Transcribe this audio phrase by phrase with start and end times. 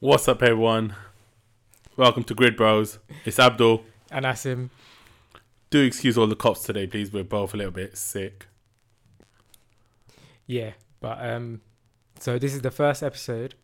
[0.00, 0.94] What's up, everyone?
[1.96, 2.98] Welcome to Grid Bros.
[3.24, 3.84] It's Abdul.
[4.10, 4.70] And Asim.
[5.70, 7.12] Do excuse all the cops today, please.
[7.12, 8.46] We're both a little bit sick.
[10.46, 11.62] Yeah, but um,
[12.20, 13.54] so this is the first episode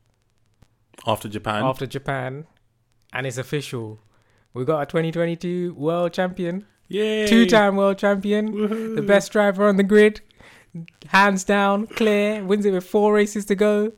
[1.07, 1.63] After Japan.
[1.63, 2.47] after Japan,
[3.13, 4.01] and it's official.
[4.55, 7.27] We got a 2022 world champion, Yay!
[7.27, 8.97] two-time world champion, Woohoo.
[8.97, 10.23] the best driver on the grid,
[11.09, 12.43] hands down, clear.
[12.43, 13.93] Wins it with four races to go,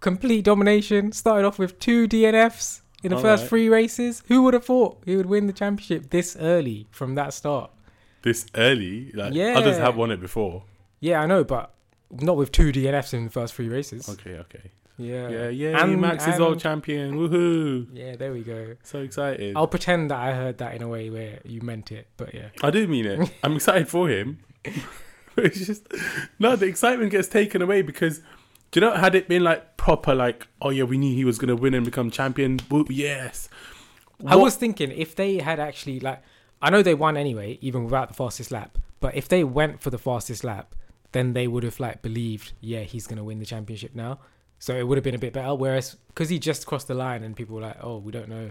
[0.00, 1.12] complete domination.
[1.12, 3.48] Started off with two DNFs in the first Alright.
[3.48, 4.22] three races.
[4.28, 7.70] Who would have thought he would win the championship this early from that start?
[8.22, 9.10] This early?
[9.12, 9.54] Like, Yeah.
[9.56, 10.64] Others have won it before.
[11.00, 11.72] Yeah, I know, but
[12.10, 14.08] not with two DNFs in the first three races.
[14.08, 14.70] Okay, okay.
[14.98, 15.30] Yeah.
[15.30, 15.82] Yeah, yeah.
[15.82, 17.14] And- Max is and- champion.
[17.14, 17.86] Woohoo!
[17.94, 18.76] Yeah, there we go.
[18.82, 19.56] So excited.
[19.56, 22.48] I'll pretend that I heard that in a way where you meant it, but yeah.
[22.62, 23.32] I do mean it.
[23.42, 24.40] I'm excited for him.
[25.36, 25.86] It's just
[26.38, 28.20] no, the excitement gets taken away because
[28.70, 31.38] do you know had it been like proper like oh yeah we knew he was
[31.38, 33.48] gonna win and become champion woo, yes
[34.26, 36.22] I was thinking if they had actually like
[36.62, 39.88] I know they won anyway, even without the fastest lap, but if they went for
[39.90, 40.74] the fastest lap,
[41.12, 44.18] then they would have like believed, yeah, he's gonna win the championship now.
[44.58, 45.54] So it would have been a bit better.
[45.54, 48.50] Whereas because he just crossed the line and people were like, oh, we don't know,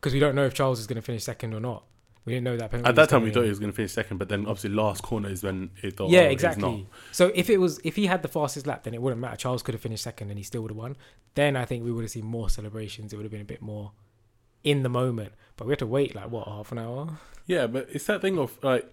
[0.00, 1.84] because we don't know if Charles is gonna finish second or not.
[2.24, 2.74] We didn't know that.
[2.74, 5.30] at that time we thought he was gonna finish second but then obviously last corner
[5.30, 6.78] is when it thought yeah, oh, exactly.
[6.78, 6.86] not.
[7.12, 9.36] So if it was if he had the fastest lap, then it wouldn't matter.
[9.36, 10.96] Charles could have finished second and he still would have won.
[11.34, 13.12] Then I think we would have seen more celebrations.
[13.12, 13.92] It would have been a bit more
[14.62, 15.32] in the moment.
[15.56, 17.18] But we had to wait like what half an hour.
[17.46, 18.86] yeah but it's that thing of like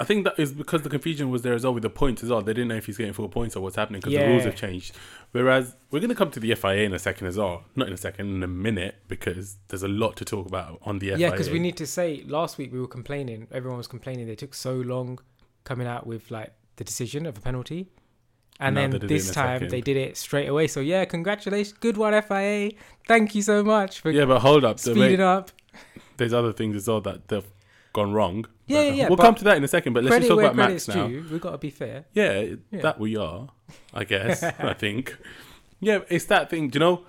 [0.00, 2.30] I think that is because the confusion was there as well with the points as
[2.30, 2.40] well.
[2.40, 4.54] They didn't know if he's getting full points or what's happening because the rules have
[4.54, 4.94] changed.
[5.32, 7.64] Whereas we're going to come to the FIA in a second as well.
[7.74, 11.00] Not in a second, in a minute, because there's a lot to talk about on
[11.00, 11.18] the FIA.
[11.18, 13.48] Yeah, because we need to say last week we were complaining.
[13.50, 15.18] Everyone was complaining they took so long
[15.64, 17.88] coming out with like the decision of a penalty.
[18.60, 19.70] And then they did it this time second.
[19.70, 20.66] they did it straight away.
[20.66, 22.70] So yeah, congratulations, good one FIA.
[23.06, 24.78] Thank you so much for Yeah, but hold up.
[24.78, 25.50] the speeding way- up.
[26.16, 27.46] there's other things as well that they've
[27.92, 28.46] gone wrong.
[28.66, 30.56] Yeah, yeah, yeah, We'll come to that in a second, but let's just talk about
[30.56, 31.06] Max now.
[31.08, 31.24] due.
[31.30, 32.04] We've got to be fair.
[32.12, 32.80] Yeah, Yeah.
[32.82, 33.48] that we are,
[33.94, 34.42] I guess.
[34.58, 35.16] I think.
[35.80, 36.68] Yeah, it's that thing.
[36.68, 37.04] Do you know?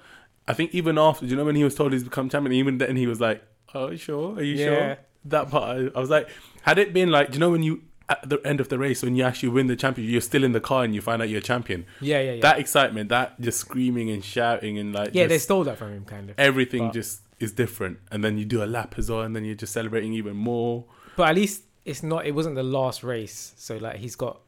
[0.47, 2.78] I think even after, do you know when he was told he's become champion, even
[2.79, 3.44] then he was like,
[3.75, 4.35] "Oh, sure?
[4.38, 4.66] Are you Yeah.
[4.66, 6.29] sure?" That part, I, was like,
[6.63, 9.03] had it been like, do you know when you at the end of the race
[9.03, 11.29] when you actually win the champion, you're still in the car and you find out
[11.29, 11.85] you're a champion.
[12.01, 12.41] Yeah, yeah, yeah.
[12.41, 16.06] That excitement, that just screaming and shouting and like, yeah, they stole that from him,
[16.06, 16.40] kind of.
[16.40, 18.00] everything just is different.
[18.11, 20.85] And then you do a lap as well, and then you're just celebrating even more.
[21.16, 22.25] But at least it's not.
[22.25, 24.41] It wasn't the last race, so like he's got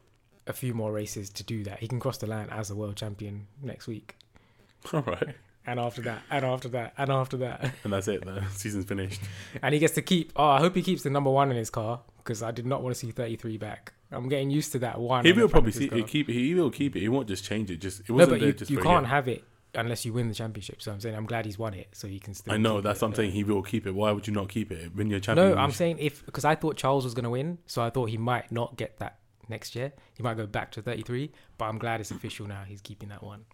[0.46, 1.78] a few more races to do that.
[1.80, 4.16] He can cross the line as a world champion next week,
[4.92, 5.34] All right.
[5.66, 8.24] and after that, and after that, and after that, And that's it.
[8.24, 9.20] The season's finished.
[9.62, 10.32] and he gets to keep.
[10.36, 12.82] Oh, I hope he keeps the number one in his car because I did not
[12.82, 13.92] want to see thirty three back.
[14.10, 15.24] I'm getting used to that one.
[15.24, 16.28] He on will probably see, keep.
[16.28, 17.00] He will keep it.
[17.00, 17.80] He won't just change it.
[17.80, 19.42] Just it No, wasn't but there you, just you can't have it
[19.74, 20.82] unless you win the championship.
[20.82, 22.52] So I'm saying I'm glad he's won it, so he can still.
[22.52, 23.04] I know that's it.
[23.04, 23.32] what I'm saying.
[23.32, 23.94] He will keep it.
[23.94, 25.56] Why would you not keep it Win your championship.
[25.56, 28.10] No, I'm saying if because I thought Charles was going to win, so I thought
[28.10, 29.18] he might not get that
[29.48, 29.92] next year.
[30.14, 32.62] He might go back to 33, but I'm glad it's official now.
[32.66, 33.44] He's keeping that one.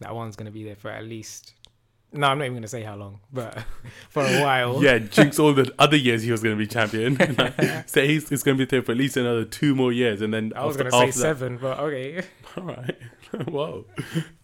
[0.00, 1.54] That one's going to be there for at least.
[2.12, 3.62] No, I'm not even going to say how long, but
[4.08, 4.82] for a while.
[4.82, 7.16] Yeah, jinx all the other years he was going to be champion.
[7.86, 10.32] Say he's, he's going to be there for at least another two more years, and
[10.32, 12.22] then I was going to say after that- seven, but okay.
[12.56, 12.96] All right.
[13.48, 13.84] Whoa.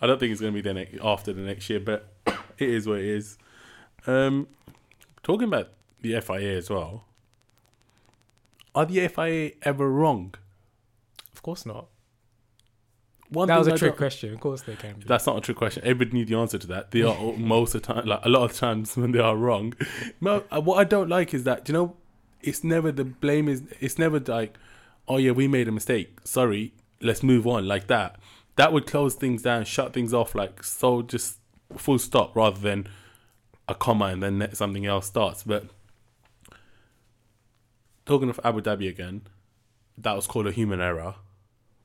[0.01, 2.13] I don't think he's going to be there ne- after the next year, but
[2.59, 3.39] it is what it is.
[4.07, 4.49] Um,
[5.23, 7.05] talking about the FIA as well.
[8.75, 10.35] Are the FIA ever wrong?
[11.33, 11.87] Of course not.
[13.33, 14.35] One that was thing a I trick don't- question.
[14.35, 14.99] Of course they can.
[14.99, 15.05] Be.
[15.07, 15.83] That's not a trick question.
[15.85, 16.91] Everybody knew the answer to that.
[16.91, 19.75] They are most of the time, like a lot of times when they are wrong.
[20.21, 21.97] No, uh, what I don't like is that you know,
[22.43, 23.63] it's never the blame is.
[23.81, 24.57] It's never like,
[25.09, 26.19] oh yeah, we made a mistake.
[26.25, 28.17] Sorry, let's move on like that.
[28.57, 31.39] That would close things down, shut things off, like so, just
[31.77, 32.87] full stop, rather than
[33.67, 35.43] a comma and then something else starts.
[35.45, 35.65] But
[38.05, 39.23] talking of Abu Dhabi again,
[39.97, 41.15] that was called a human error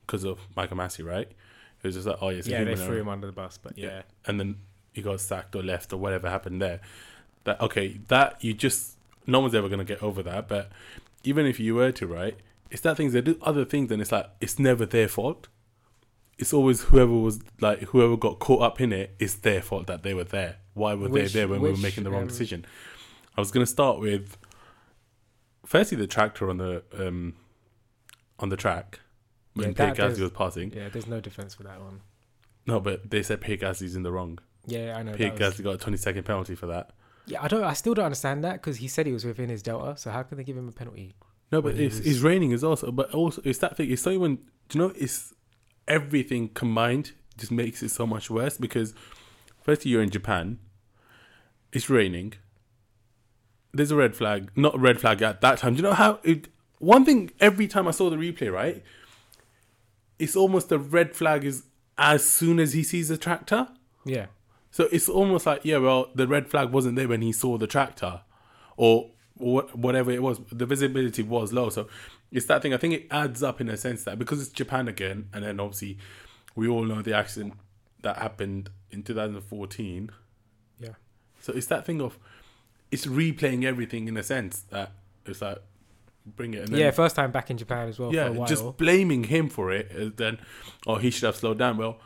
[0.08, 1.28] because of Michael Masi, right?
[1.28, 3.78] It was just like, oh, yeah, a yeah, they threw him under the bus, but
[3.78, 4.02] yeah.
[4.26, 4.56] and then
[4.92, 6.80] he got sacked or left or whatever happened there.
[7.44, 8.96] That okay, that you just
[9.26, 10.48] no one's ever gonna get over that.
[10.48, 10.70] But
[11.22, 12.36] even if you were to, right,
[12.70, 15.46] it's that things they do other things, and it's like it's never their fault.
[16.38, 19.14] It's always whoever was like whoever got caught up in it.
[19.20, 20.56] It's their fault that they were there.
[20.74, 22.64] Why were Which- they there when we were making the wrong um, decision?
[23.36, 24.36] I was gonna start with
[25.64, 27.34] firstly the tractor on the um
[28.40, 29.00] on the track
[29.54, 30.72] when Yeah, that was passing.
[30.72, 32.00] Yeah, there's no defense for that one.
[32.66, 34.38] No, but they said Pierre Gasly's in the wrong.
[34.66, 35.14] Yeah, I know.
[35.14, 36.90] That was- got a 20 second penalty for that.
[37.26, 37.64] Yeah, I don't.
[37.64, 39.96] I still don't understand that because he said he was within his delta.
[39.98, 41.14] So how can they give him a penalty?
[41.52, 43.90] No, but it's, it's raining is also, but also it's that thing.
[43.90, 44.36] It's so when
[44.68, 45.34] do you know it's
[45.86, 48.94] everything combined just makes it so much worse because
[49.68, 50.60] Firstly, you're in Japan.
[51.74, 52.32] It's raining.
[53.74, 54.50] There's a red flag.
[54.56, 55.74] Not a red flag at that time.
[55.74, 56.20] Do you know how?
[56.22, 56.48] It,
[56.78, 58.82] one thing every time I saw the replay, right?
[60.18, 61.64] It's almost the red flag is
[61.96, 63.68] as soon as he sees the tractor.
[64.04, 64.26] Yeah.
[64.70, 67.66] So it's almost like, yeah, well, the red flag wasn't there when he saw the
[67.66, 68.20] tractor,
[68.76, 70.40] or, or whatever it was.
[70.52, 71.88] The visibility was low, so
[72.30, 72.74] it's that thing.
[72.74, 75.58] I think it adds up in a sense that because it's Japan again, and then
[75.58, 75.98] obviously
[76.54, 77.54] we all know the accident
[78.02, 80.10] that happened in 2014.
[80.78, 80.90] Yeah.
[81.40, 82.18] So it's that thing of
[82.90, 84.92] it's replaying everything in a sense that
[85.26, 85.58] it's like
[86.26, 86.60] bring it.
[86.64, 88.46] And then, yeah, first time back in Japan as well for a yeah, while.
[88.48, 89.90] just blaming him for it.
[89.98, 90.38] uh, Then,
[90.86, 91.76] oh, he should have slowed down.
[91.76, 91.98] Well,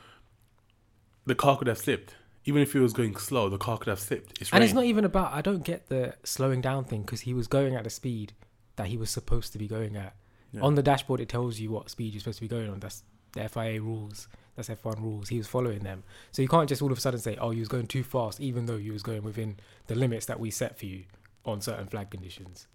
[1.27, 2.15] the car could have slipped.
[2.45, 4.41] Even if he was going slow, the car could have slipped.
[4.41, 5.33] It's and it's not even about.
[5.33, 8.33] I don't get the slowing down thing because he was going at the speed
[8.77, 10.17] that he was supposed to be going at.
[10.51, 10.63] Yeah.
[10.63, 12.81] On the dashboard, it tells you what speed you're supposed to be going on.
[12.81, 14.27] That's the FIA rules.
[14.57, 15.31] That's F1 rules.
[15.31, 16.03] He was following them.
[16.31, 18.41] So you can't just all of a sudden say, "Oh, you was going too fast,"
[18.41, 19.57] even though you was going within
[19.87, 21.05] the limits that we set for you
[21.47, 22.67] on certain flag conditions.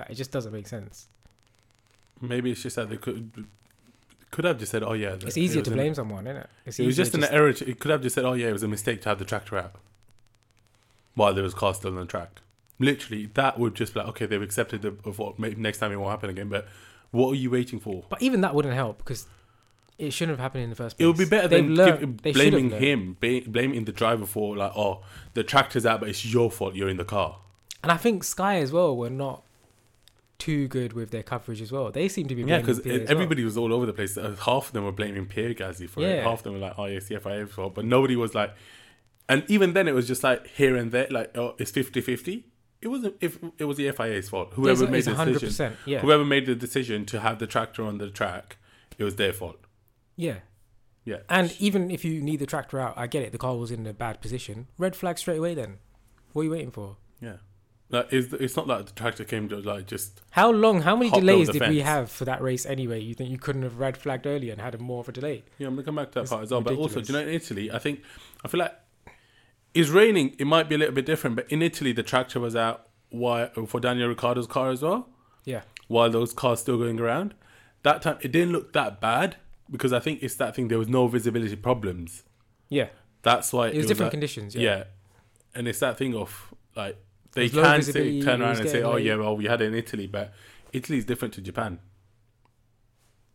[0.00, 1.06] Like it just doesn't make sense.
[2.20, 3.46] Maybe it's just that they could
[4.30, 6.50] could have just said, "Oh yeah." It's easier was to an- blame someone, isn't it?
[6.66, 7.48] It's It was just an error.
[7.48, 9.56] It could have just said, "Oh yeah, it was a mistake to have the tractor
[9.58, 9.76] out
[11.14, 12.40] while there was cars still on the track."
[12.78, 15.92] Literally, that would just be like, okay, they've accepted the, of what maybe next time
[15.92, 16.48] it won't happen again.
[16.48, 16.66] But
[17.10, 18.04] what are you waiting for?
[18.08, 19.26] But even that wouldn't help because
[19.98, 21.04] it shouldn't have happened in the first place.
[21.04, 23.84] It would be better They've than learned- give, they should have blaming him, ba- blaming
[23.84, 25.02] the driver for like, oh,
[25.34, 26.74] the tractor's out, but it's your fault.
[26.74, 27.36] You're in the car.
[27.82, 29.42] And I think Sky as well were not
[30.40, 31.90] too good with their coverage as well.
[31.92, 33.04] They seem to be Yeah, because as well.
[33.08, 34.16] everybody was all over the place.
[34.16, 36.22] Uh, Half of them were blaming Pierre Gasly for it.
[36.24, 38.52] Half of them were like, "Oh, yeah, FIA's fault," but nobody was like.
[39.28, 42.44] And even then, it was just like here and there, like, "Oh, it's 50-50.
[42.82, 43.14] It wasn't.
[43.20, 45.40] If it was the FIA's fault, whoever It's- made it's the 100%.
[45.40, 48.56] decision, Yeah, whoever made the decision to have the tractor on the track,
[48.98, 49.58] it was their fault.
[50.16, 50.38] yeah.
[51.02, 53.32] Yeah, And even if you need the tractor out, I get it.
[53.32, 54.66] The car was in a bad position.
[54.76, 55.54] Red flag straight away.
[55.54, 55.78] Then,
[56.34, 56.98] what are you waiting for?
[57.22, 57.36] yeah.
[57.92, 60.82] Like, it's, it's not like the tractor came to like just How long?
[60.82, 63.00] How many delays did we have for that race anyway?
[63.00, 65.42] You think you couldn't have red flagged earlier and had a more of a delay?
[65.58, 66.60] Yeah, I'm gonna come back to that It's part as well.
[66.60, 68.02] But also, do you know, in Italy, I think
[68.44, 68.74] I feel like
[69.74, 70.36] it's raining.
[70.38, 73.50] It might be a little bit different, but in Italy, the tractor was out while,
[73.56, 75.08] oh, for Daniel Ricciardo's car as well.
[75.44, 77.34] Yeah, While those cars still going around,
[77.82, 79.36] that time it didn't look that bad
[79.70, 80.68] because I think it's that thing.
[80.68, 82.22] There was no visibility problems.
[82.68, 82.88] yeah.
[83.22, 84.54] That's why It was different like- conditions.
[84.54, 84.62] yeah.
[84.62, 84.84] Yeah.
[85.54, 86.96] and it's that thing of like
[87.32, 89.66] they There's can say, turn around and say, "Oh late." yeah, well we had it
[89.66, 90.32] in Italy," but
[90.72, 91.78] Italy is different to Japan.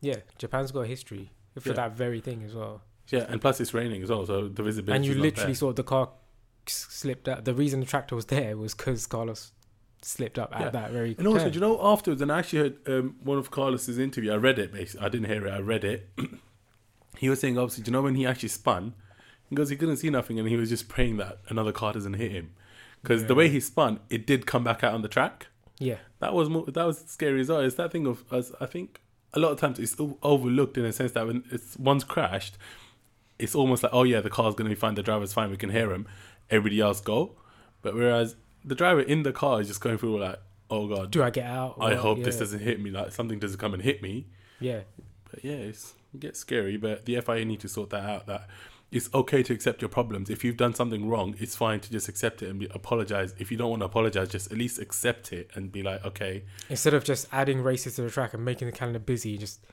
[0.01, 0.17] yeah.
[0.37, 1.75] Japan's got a history for Yeah.
[1.75, 2.81] that very thing as well.
[3.09, 4.95] Yeah, and plus it's raining as well, so the visibility.
[4.95, 6.09] and you literally saw the car
[6.67, 7.45] slipped out.
[7.45, 9.51] The reason the tractor was there was because Carlos
[10.01, 10.69] slipped up at Yeah.
[10.71, 11.15] that very.
[11.17, 12.21] And also, do you know afterwards?
[12.21, 14.31] And I actually heard um, one of Carlos's interview.
[14.31, 14.71] I read it.
[14.71, 15.51] Basically, I didn't hear it.
[15.51, 16.09] I read it.
[17.17, 18.93] he was saying, obviously, do you know when he actually spun?
[19.49, 22.15] He goes, he couldn't see nothing, and he was just praying that another car doesn't
[22.15, 22.53] hit him,
[23.05, 25.47] because the way he spun, it did come back out on the track.
[25.79, 27.59] yeah, That was more, that was scary as well.
[27.59, 29.01] It's that thing of as I think
[29.33, 32.57] a lot of times it's overlooked in a sense that when it's once crashed,
[33.37, 35.69] it's almost like oh yeah the car's gonna be fine, the driver's fine, we can
[35.69, 36.07] hear him,
[36.49, 37.35] everybody else go,
[37.81, 41.21] but whereas the driver in the car is just going through like oh god, do
[41.21, 41.75] I get out?
[41.79, 42.89] I hope this doesn't hit me.
[42.91, 44.27] Like something doesn't come and hit me.
[44.59, 44.81] Yeah,
[45.29, 46.77] But yeah, it's, it gets scary.
[46.77, 48.25] But the FIA need to sort that out.
[48.25, 48.47] That
[48.91, 50.29] it's okay to accept your problems.
[50.29, 53.33] If you've done something wrong, it's fine to just accept it and be, apologize.
[53.37, 56.43] If you don't want to apologize, just at least accept it and be like, okay,
[56.69, 59.65] instead of just adding races to the track and making the calendar busy, just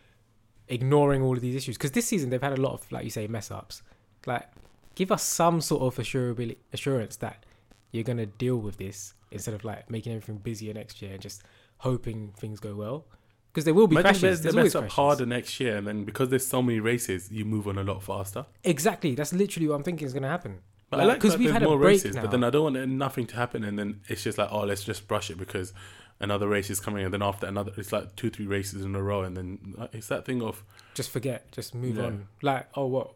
[0.68, 1.76] ignoring all of these issues.
[1.76, 3.82] Because this season they've had a lot of, like you say, mess ups.
[4.26, 4.48] Like,
[4.94, 7.44] give us some sort of assurance that
[7.92, 11.42] you're gonna deal with this instead of like making everything busier next year and just
[11.78, 13.06] hoping things go well.
[13.52, 14.40] Because there will be imagine crashes.
[14.42, 14.94] There's they always up crashes.
[14.96, 18.02] harder next year, and then because there's so many races, you move on a lot
[18.02, 18.46] faster.
[18.64, 19.14] Exactly.
[19.14, 20.60] That's literally what I'm thinking is gonna happen.
[20.88, 22.22] But I like because we've there's had a more break races, now.
[22.22, 24.84] but then I don't want nothing to happen, and then it's just like, oh, let's
[24.84, 25.72] just brush it because
[26.20, 29.02] another race is coming, and then after another, it's like two, three races in a
[29.02, 32.04] row, and then it's that thing of just forget, just move Yeah.
[32.04, 32.28] on.
[32.42, 33.12] Like, oh, what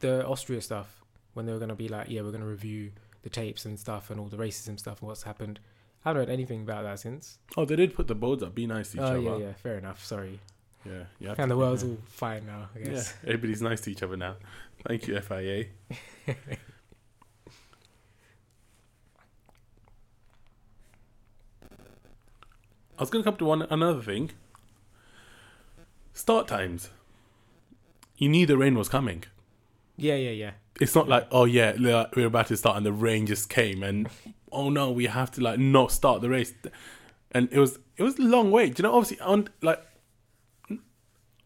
[0.00, 1.02] the Austria stuff
[1.34, 2.90] when they were gonna be like, yeah, we're gonna review
[3.22, 5.60] the tapes and stuff and all the races and stuff and what's happened.
[6.04, 7.38] I haven't heard anything about that since.
[7.56, 8.54] oh, they did put the boards up.
[8.54, 9.16] Be nice to each Oh other.
[9.18, 10.04] Oh yeah, yeah, fair enough.
[10.04, 10.40] Sorry,
[10.84, 12.68] yeah, have and the world's all fine now.
[12.74, 14.36] I Yeah, everybody's nice to each other now.
[14.86, 15.66] Thank you, FIA.
[22.98, 24.30] I was going to come to one another thing.
[26.12, 26.90] Start times.
[28.16, 29.24] You knew the rain was coming.
[29.96, 30.50] Yeah, yeah, yeah.
[30.80, 31.74] It's not like, oh yeah,
[32.14, 34.08] we're about to start and the rain just came and
[34.52, 36.52] oh no, we have to like not start the race.
[37.32, 38.74] And it was it was a long wait.
[38.74, 38.94] Do you know?
[38.94, 39.80] Obviously, on like,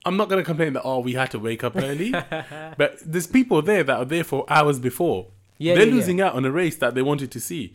[0.05, 2.11] I'm not gonna complain that oh we had to wake up early,
[2.79, 5.29] but there's people there that are there for hours before.
[5.59, 5.95] Yeah, They're yeah, yeah.
[5.97, 7.73] losing out on a race that they wanted to see.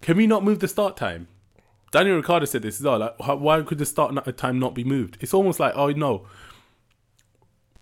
[0.00, 1.28] Can we not move the start time?
[1.92, 2.98] Daniel Ricciardo said this as well.
[2.98, 5.18] Like, how, why could the start time not be moved?
[5.20, 6.26] It's almost like, oh no,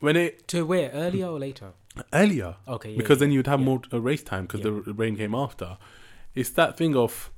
[0.01, 1.73] when it To where earlier or later?
[2.13, 3.21] earlier, Okay, yeah, because yeah.
[3.27, 3.67] then you'd have yeah.
[3.67, 4.81] more uh, race time because Yeah.
[4.85, 5.79] the rain came after.
[6.35, 7.31] It's that thing of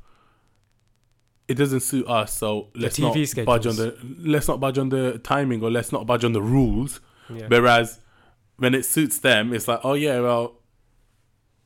[1.48, 4.88] it doesn't suit us, so let's not TV budge on the let's not budge on
[4.88, 7.00] the timing or let's not budge on the rules.
[7.32, 7.46] Yeah.
[7.48, 8.00] Whereas
[8.56, 10.60] when it suits them, it's like, oh yeah, well,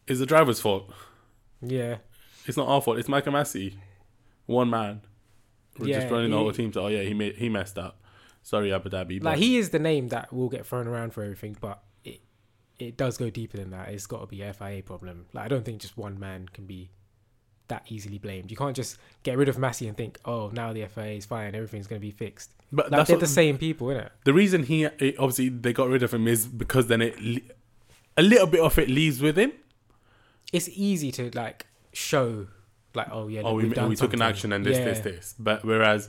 [0.07, 0.93] it's the driver's fault.
[1.61, 1.99] yeah.
[2.47, 2.99] It's not our fault.
[2.99, 3.75] It's Michael Masi,
[4.47, 5.03] one man.
[5.79, 6.73] We're just Yeah, running the whole team.
[6.73, 8.01] So oh yeah, he made he messed up.
[8.43, 9.23] Sorry, Abu Dhabi.
[9.23, 12.21] Like he is the name that will get thrown around for everything, but it
[12.79, 13.91] it does go deeper than that.
[13.91, 15.27] It's got to be a FIA problem.
[15.33, 16.91] Like I don't think just one man can be
[17.71, 18.51] that easily blamed.
[18.51, 21.55] You can't just get rid of Masi and think, oh, now the FA is fine,
[21.55, 22.53] everything's going to be fixed.
[22.71, 24.11] but Like that's they're what, the same people, innit?
[24.25, 27.17] the reason he it, obviously they got rid of him is because then it
[28.17, 29.53] a little bit of it leaves with him.
[30.53, 32.49] It's easy to like show,
[32.95, 34.85] like, oh yeah, oh, look, we, we took an action and this, Yeah.
[34.85, 35.35] this, this.
[35.39, 36.09] But whereas,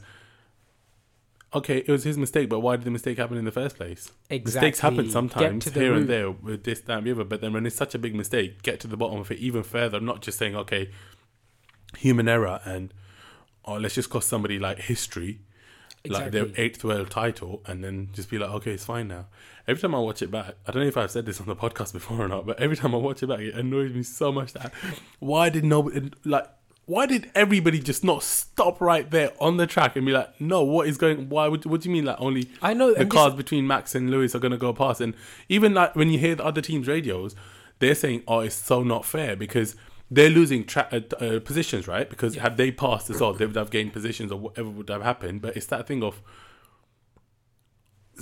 [1.53, 4.11] okay, it was his mistake, but why did the mistake happen in the first place?
[4.29, 4.67] Exactly.
[4.67, 5.97] Mistakes happen sometimes here root.
[5.99, 7.23] and there with this, that, and the other.
[7.23, 9.63] But then when it's such a big mistake, get to the bottom of it even
[9.63, 9.99] further.
[9.99, 10.89] Not just saying, okay,
[11.98, 12.93] human error and
[13.65, 15.41] oh, let's just cost somebody like history,
[16.05, 16.39] like Exactly.
[16.41, 19.27] their eighth world title, and then just be like, okay, it's fine now.
[19.67, 21.55] Every time I watch it back, I don't know if I've said this on the
[21.55, 24.31] podcast before or not, but every time I watch it back, it annoys me so
[24.31, 24.74] much that
[25.19, 26.48] why did nobody like.
[26.88, 30.63] Why did everybody just not stop right there on the track and be like, "No,
[30.63, 31.29] what is going?
[31.29, 31.63] Why would?
[31.65, 32.05] What do you mean?
[32.05, 32.91] Like only I know.
[32.93, 35.00] the this- cars between Max and Lewis are going to go past.
[35.00, 35.13] And
[35.48, 37.36] even like when you hear the other teams' radios,
[37.79, 39.75] they're saying, "Oh, it's so not fair because
[40.13, 42.09] they're losing tra- uh, uh, positions, right?
[42.09, 45.01] Because had they passed as well, they would have gained positions or whatever would have
[45.01, 45.41] happened.
[45.41, 46.21] But it's that thing of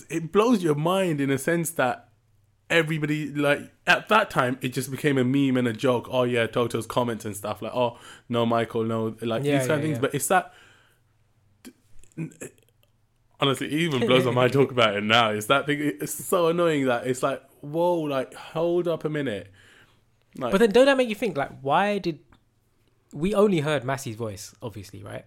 [0.10, 2.10] it blows your mind in a sense that
[2.70, 6.08] everybody like at that time it just became a meme and a joke.
[6.12, 7.98] Oh yeah, Toto's comments and stuff like, "Oh
[8.30, 9.96] no, Michael, no," like Yeah, these kind yeah, of things.
[9.96, 10.02] yeah.
[10.02, 10.54] But it's that
[13.40, 15.32] honestly, it even blows my mind talk about it now.
[15.32, 15.80] It's that thing.
[15.82, 19.52] It's so annoying that it's like, whoa, like hold up a minute.
[20.38, 21.38] Like, But then, don't that make you think?
[21.38, 22.20] Like, why did
[23.14, 24.54] we only heard Masi's voice?
[24.62, 25.26] Obviously, right?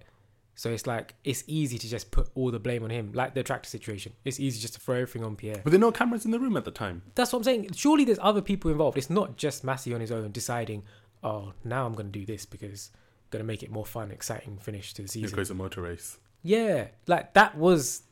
[0.55, 3.43] So it's like it's easy to just put all the blame on him, like the
[3.43, 4.13] tractor situation.
[4.25, 5.61] It's easy just to throw everything on Pierre.
[5.65, 7.03] but there are no cameras in the room at the time.
[7.15, 7.73] That's what I'm saying.
[7.75, 8.99] Surely there's other people involved.
[8.99, 10.85] It's not just Massey on his own deciding,
[11.25, 14.11] oh, now I'm going to do this because I'm going to make it more fun,
[14.11, 15.31] exciting finish to the season.
[15.31, 16.19] Because it's a motor race.
[16.43, 18.03] Yeah, like that was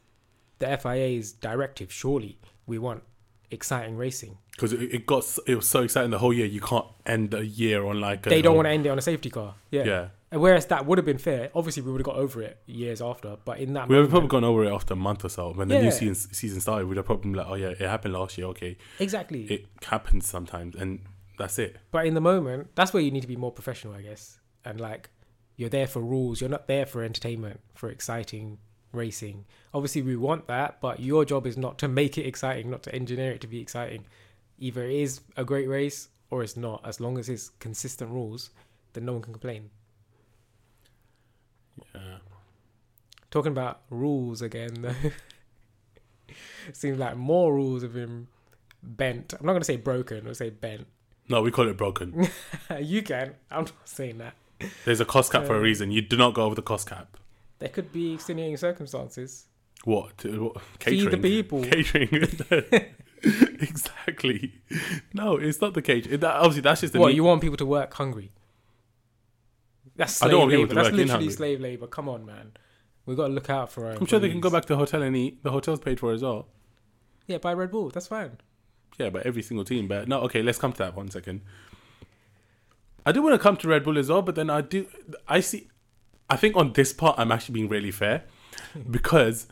[0.60, 1.92] the FIA's directive.
[1.92, 3.02] Surely we want
[3.50, 4.38] exciting racing.
[4.60, 6.44] Because it, it got it was so exciting the whole year.
[6.46, 8.90] You can't end a year on like a They don't whole- want to end it
[8.90, 9.54] on a safety car.
[9.70, 9.84] Yeah.
[9.84, 11.50] Yeah, And Whereas that would have been fair.
[11.54, 13.38] Obviously, we would have got over it years after.
[13.44, 15.52] But in that we would have probably gone over it after a month or so.
[15.54, 18.12] When the new season season started, we'd have probably been like, oh yeah, it happened
[18.14, 18.48] last year.
[18.48, 19.44] Okay, exactly.
[19.44, 21.00] it happens sometimes, and
[21.38, 21.76] that's it.
[21.90, 24.38] But in the moment, that's where you need to be more professional, I guess.
[24.64, 25.08] And like,
[25.56, 26.42] you're there for rules.
[26.42, 28.58] You're not there for entertainment, for exciting
[28.92, 29.46] racing.
[29.72, 32.94] Obviously, we want that, but your job is not to make it exciting, not to
[32.94, 34.04] engineer it to be exciting.
[34.60, 36.80] Either it is a great race or it's not.
[36.84, 38.50] As long as it's consistent rules,
[38.92, 39.70] then no one can complain.
[41.94, 42.18] Yeah.
[43.30, 44.94] Talking about rules again, though.
[46.72, 48.26] Seems like more rules have been
[48.82, 49.32] bent.
[49.38, 50.86] I'm not going to say broken, I'll say bent.
[51.28, 52.28] No, we call it broken.
[52.80, 53.34] you can.
[53.50, 54.34] I'm not saying that.
[54.84, 55.90] There's a cost cap for a Uh, reason.
[55.90, 57.16] You do not go over the cost cap.
[57.60, 59.46] There could be extenuating circumstances.
[59.84, 60.18] What?
[60.18, 60.62] To- what?
[60.80, 61.22] Feed the Catering.
[61.22, 61.62] people.
[61.64, 62.84] Catering.
[63.60, 64.54] exactly.
[65.12, 66.06] No, it's not the cage.
[66.06, 67.00] It- That, obviously, that's just the.
[67.00, 68.32] what you want people to work hungry?
[69.96, 70.68] That's I slave don't want labor.
[70.68, 71.30] to That's literally hungry.
[71.32, 71.86] slave labor.
[71.86, 72.52] Come on, man.
[73.06, 73.92] We've got to look out for our.
[73.92, 75.42] I'm sure they can go back to the hotel and eat.
[75.42, 76.48] The hotel's paid for as well.
[77.26, 77.90] Yeah, buy Red Bull.
[77.90, 78.38] That's fine.
[78.98, 79.88] Yeah, but every single team.
[79.88, 81.42] But no, okay, let's come to that one second.
[83.04, 84.86] I do want to come to Red Bull as well, but then I do.
[85.28, 85.68] I see.
[86.28, 88.24] I think on this part, I'm actually being really fair
[88.90, 89.48] because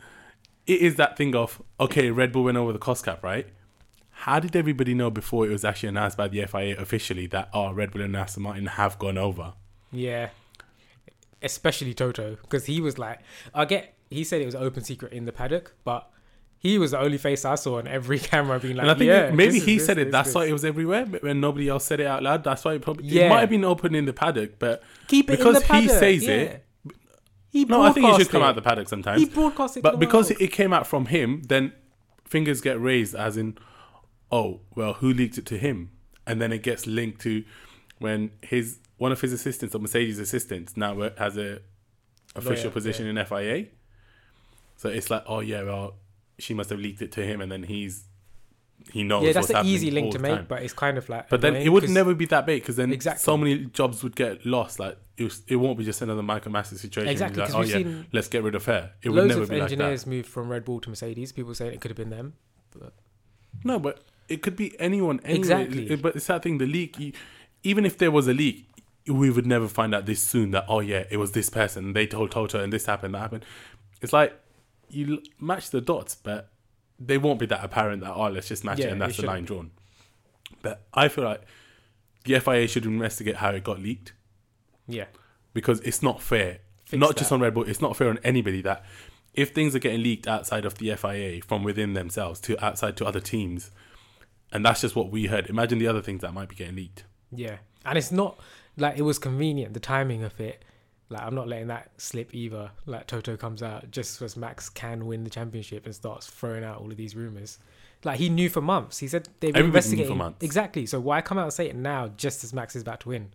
[0.66, 3.46] it is that thing of okay, Red Bull went over the cost cap, right?
[4.22, 7.72] How did everybody know before it was actually announced by the FIA officially that oh,
[7.72, 9.52] Red Bull and Aston Martin have gone over?
[9.92, 10.30] Yeah.
[11.40, 13.20] Especially Toto, because he was like,
[13.54, 13.94] I get.
[14.10, 16.10] He said it was open secret in the paddock, but
[16.58, 19.08] he was the only face I saw on every camera being like, and I think
[19.08, 20.10] yeah, maybe this is he this, said it.
[20.10, 20.34] that's this.
[20.34, 22.82] why it was everywhere, but when nobody else said it out loud, that's why it
[22.82, 23.26] probably Yeah.
[23.26, 24.58] it might have been open in the paddock.
[24.58, 26.32] But Keep it because he says yeah.
[26.32, 26.66] it,
[27.50, 28.46] He no, I think it should come it.
[28.46, 29.20] out the paddock sometimes.
[29.20, 29.82] He broadcast it.
[29.84, 30.42] But because world.
[30.42, 31.72] it came out from him, then
[32.24, 33.56] fingers get raised as in,
[34.30, 35.90] oh, well, who leaked it to him?
[36.26, 37.44] And then it gets linked to
[37.98, 41.60] when his one of his assistants or Mercedes assistants now has a
[42.36, 43.66] official Lawyer, position in FIA.
[44.76, 45.94] So it's like, oh yeah, well,
[46.38, 48.04] she must have leaked it to him, and then he's
[48.92, 49.24] he knows.
[49.24, 50.46] yeah, that's happening easy link to make, time.
[50.48, 51.28] but it's kind of like.
[51.28, 53.22] But then it would never be that big because then Exactly.
[53.22, 54.78] so many jobs would get lost.
[54.78, 57.10] Like it, was, it won't be just another Michael Masi situation.
[57.10, 58.92] exactly Like, oh we've yeah, seen let's get rid of her.
[59.02, 59.72] It would never be like that.
[59.72, 61.32] engineers moved from Red Bull to Mercedes.
[61.32, 62.34] People saying it could have been them.
[63.64, 65.20] No, but it could be anyone.
[65.24, 65.38] Anyway.
[65.38, 65.96] Exactly.
[65.96, 66.58] But it's that thing.
[66.58, 66.98] The leak.
[66.98, 67.12] You,
[67.62, 68.68] even if there was a leak,
[69.06, 70.50] we would never find out this soon.
[70.50, 71.92] That oh yeah, it was this person.
[71.92, 73.14] They told Toto, and this happened.
[73.14, 73.44] That happened.
[74.00, 74.38] It's like
[74.90, 76.50] you l- match the dots, but
[76.98, 78.02] they won't be that apparent.
[78.02, 79.70] That oh, let's just match Yeah, it, and that's the line drawn.
[80.62, 81.42] But I feel like
[82.24, 84.12] the FIA should investigate how it got leaked
[84.86, 85.06] Yeah,
[85.54, 86.58] because it's not fair.
[86.84, 88.84] Fix not just on Red Bull, it's not fair on anybody that
[89.34, 93.06] if things are getting leaked outside of the FIA from within themselves to outside to
[93.06, 93.70] other teams,
[94.52, 95.46] and that's just what we heard.
[95.48, 97.04] Imagine the other things that might be getting leaked.
[97.30, 98.38] yeah, and it's not
[98.76, 99.74] like it was convenient.
[99.74, 100.64] The timing of it,
[101.08, 102.70] like I'm not letting that slip either.
[102.86, 106.78] Like Toto comes out just as Max can win the championship and starts throwing out
[106.78, 107.58] all of these rumors.
[108.04, 108.98] Like he knew for months.
[108.98, 110.44] He said they've been knew for months.
[110.44, 110.86] exactly.
[110.86, 113.30] So why come out and say it now, just as Max is about to win?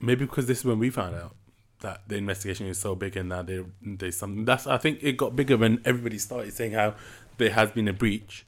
[0.00, 1.34] Maybe because this is when we found out
[1.80, 4.44] that the investigation is so big and now there there's something.
[4.44, 6.94] That's I think it got bigger when everybody started saying how
[7.38, 8.44] there has been a breach.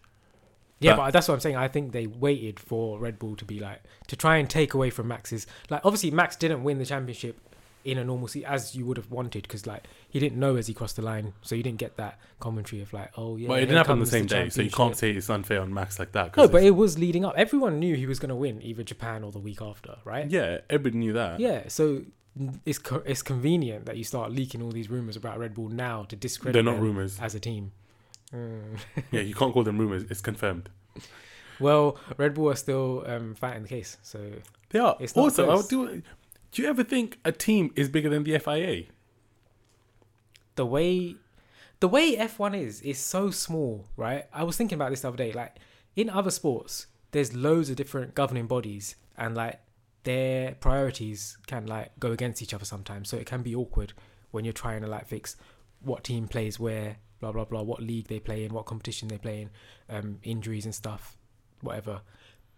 [0.85, 1.57] Yeah, But- but that's what I'm saying.
[1.57, 4.91] I think they waited for Red Bull to be like to try and take away
[4.91, 5.47] from Max's.
[5.71, 7.39] Like, obviously, Max didn't win the championship
[7.85, 10.67] in a normal seat as you would have wanted because like he didn't know as
[10.69, 13.47] he crossed the line, so you didn't get that commentary of like, oh yeah.
[13.47, 15.73] but it didn't happen on the same day, so you can't say it's unfair on
[15.75, 16.35] Max like that.
[16.37, 17.35] No, but it was leading up.
[17.37, 20.31] Everyone knew he was going to win either Japan or the week after, right?
[20.31, 21.41] yeah, everybody knew that.
[21.41, 21.65] Yeah.
[21.69, 22.05] So
[22.65, 26.05] it's co- it's convenient that you start leaking all these rumors about Red Bull now
[26.05, 27.19] to discredit They're not rumors.
[27.21, 27.73] as a team.
[28.35, 28.79] Mm.
[29.11, 30.05] yeah, you can't call them rumors.
[30.11, 30.69] It's confirmed.
[31.61, 34.19] Well, Red Bull are still um, fighting the case, so
[34.71, 34.97] They are.
[34.99, 36.03] It's also, I would do.
[36.51, 38.85] Do you ever think a team is bigger than the FIA?
[40.57, 41.17] the way
[41.81, 44.27] the way F1 is is so small, right?
[44.33, 45.33] I was thinking about this the other day.
[45.33, 45.57] Like
[45.97, 49.61] in other sports, there's loads of different governing bodies, and like
[50.05, 53.09] their priorities can like go against each other sometimes.
[53.09, 53.93] So it can be awkward
[54.31, 55.37] when you're trying to like fix
[55.81, 56.97] what team plays where,
[57.33, 59.51] blah blah blah, what league they play in, what competition they play in,
[59.89, 61.17] um, injuries and stuff,
[61.61, 62.01] whatever.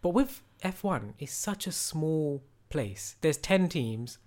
[0.03, 3.17] But with F1, it's such a small place.
[3.21, 4.19] There's ten teams.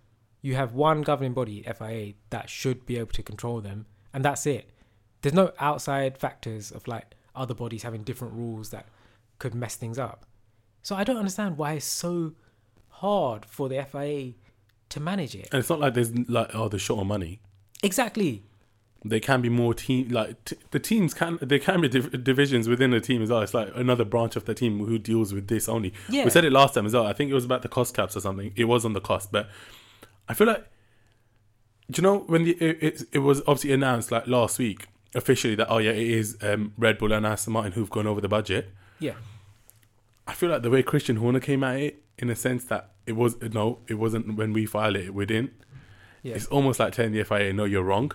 [0.41, 4.45] You have one governing body, FIA, that should be able to control them, and that's
[4.45, 4.69] it.
[5.21, 8.85] There's no outside factors of like other bodies having different rules that
[9.37, 10.25] could mess things up.
[10.81, 12.33] So I don't understand why it's so
[12.87, 14.33] hard for the FIA
[14.89, 15.49] to manage it.
[15.51, 17.41] And it's not like there's like oh they're short on money.
[17.83, 18.43] Exactly.
[19.03, 22.67] There can be more team like t- the teams can there can be div- divisions
[22.67, 23.41] within a team as well.
[23.41, 25.93] It's like another branch of the team who deals with this only.
[26.09, 26.25] Yeah.
[26.25, 27.07] We said it last time as well.
[27.07, 28.51] I think it was about the cost caps or something.
[28.55, 29.49] It was on the cost, but
[30.27, 30.65] I feel like
[31.89, 35.55] do you know when the, it, it it was obviously announced like last week officially
[35.55, 38.27] that oh yeah it is um, Red Bull and Aston Martin who've gone over the
[38.27, 38.69] budget.
[38.99, 39.13] Yeah.
[40.27, 43.13] I feel like the way Christian Horner came at it, in a sense that it
[43.13, 45.53] was no, it wasn't when we filed it, we didn't.
[46.21, 46.35] Yeah.
[46.35, 48.11] It's almost like telling the FIA, no, you're wrong.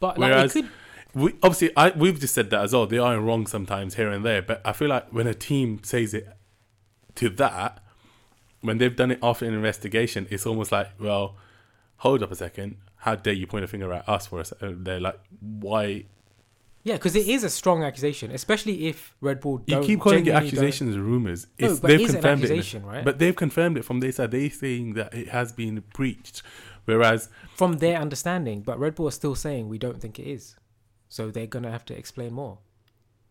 [0.00, 0.70] But like Whereas- it could
[1.14, 2.86] We obviously, I we've just said that as well.
[2.86, 6.12] They are wrong sometimes here and there, but I feel like when a team says
[6.14, 6.28] it
[7.16, 7.82] to that,
[8.60, 11.36] when they've done it after an investigation, it's almost like, well,
[11.98, 12.76] hold up a second.
[13.02, 14.52] How dare you point a finger at us for us?
[14.60, 16.04] Uh, they're like, why?
[16.84, 20.24] Yeah, because it is a strong accusation, especially if Red Bull You keep calling it
[20.26, 21.46] genuinely don't- accusations rumors.
[21.58, 22.50] No, but they've it's an confirmed it.
[22.50, 23.04] accusation, right?
[23.04, 24.30] But they've confirmed it from their side.
[24.30, 26.42] They're saying that it has been breached,
[26.88, 30.56] whereas from their understanding, but Red Bull is still saying we don't think it is.
[31.08, 32.58] So they're gonna have to explain more.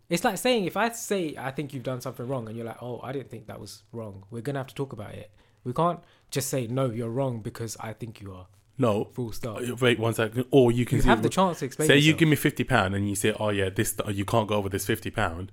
[0.10, 2.82] It's like saying if I say I think you've done something wrong and you're like,
[2.82, 4.24] oh, I didn't think that was wrong.
[4.32, 5.30] We're gonna have to talk about it.
[5.64, 6.00] We can't
[6.32, 8.48] just say no, you're wrong because I think you are.
[8.78, 9.58] no, Full stop.
[9.58, 10.46] uh, wait one second.
[10.52, 11.88] Or you can You have the chance to explain.
[11.90, 14.56] say you give me fifty pound and you say, "Oh yeah, this you can't go
[14.56, 15.52] over this fifty pound.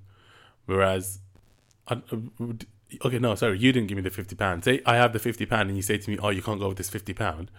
[0.67, 1.21] whereas,
[1.89, 2.17] I, uh,
[3.05, 4.65] okay, no, sorry, you didn't give me the fifty pound.
[4.65, 6.67] Say I have the fifty pound and you say to me, "Oh, you can't go
[6.67, 7.51] over this fifty pound,"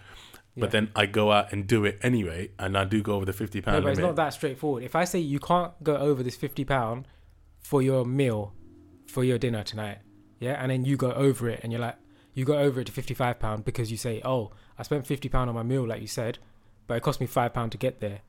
[0.56, 0.70] but Yeah.
[0.70, 3.60] then I go out and do it anyway, and I do go over the fifty
[3.60, 3.76] pound.
[3.78, 4.10] No, but it's limit.
[4.10, 4.82] not that straightforward.
[4.84, 7.06] If I say you can't go over this fifty pound
[7.60, 8.54] for your meal,
[9.06, 9.98] for your dinner tonight,
[10.40, 11.96] yeah, and then you go over it, and you're like,
[12.34, 15.28] you go over it to fifty five pound because you say, oh, I spent fifty
[15.28, 16.38] pound on my meal, like you said,
[16.86, 18.20] but it cost me five pound to get there.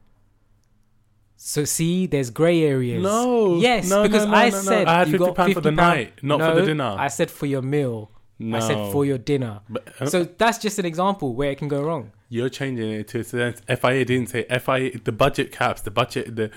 [1.40, 3.02] So see, there's grey areas.
[3.04, 4.62] No, yes, no, because no, I no, no.
[4.64, 6.96] said I had you 50 got pound for the 50 night, not for the dinner.
[6.98, 8.12] I said for your meal.
[8.40, 9.62] no, I said for your dinner.
[9.70, 12.12] But, uh, So that's just an example where it can go wrong.
[12.30, 13.62] You're changing it to sense.
[13.68, 14.98] FIA didn't say FIA.
[14.98, 16.50] The budget caps, the budget, the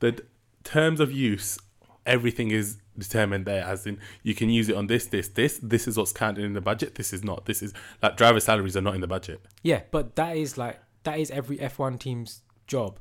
[0.00, 0.22] the
[0.64, 1.58] terms of use,
[2.06, 3.64] everything is determined there.
[3.64, 5.58] As in, you can use it on this, this, this.
[5.62, 6.94] This is what's counted in the budget.
[6.94, 7.46] This is not.
[7.46, 7.72] This is
[8.02, 9.40] like driver salaries are not in the budget.
[9.62, 12.98] Yeah, but that is like that is every F1 team's job.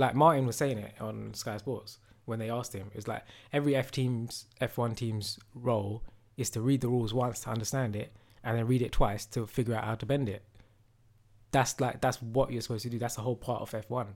[0.00, 2.90] Like Martin was saying it on Sky Sports when they asked him.
[2.94, 6.02] It's like every F team's F1 team's role
[6.38, 8.10] is to read the rules once to understand it,
[8.42, 10.42] and then read it twice to figure out how to bend it.
[11.52, 12.98] That's like that's what you're supposed to do.
[12.98, 14.06] That's the whole part of F1.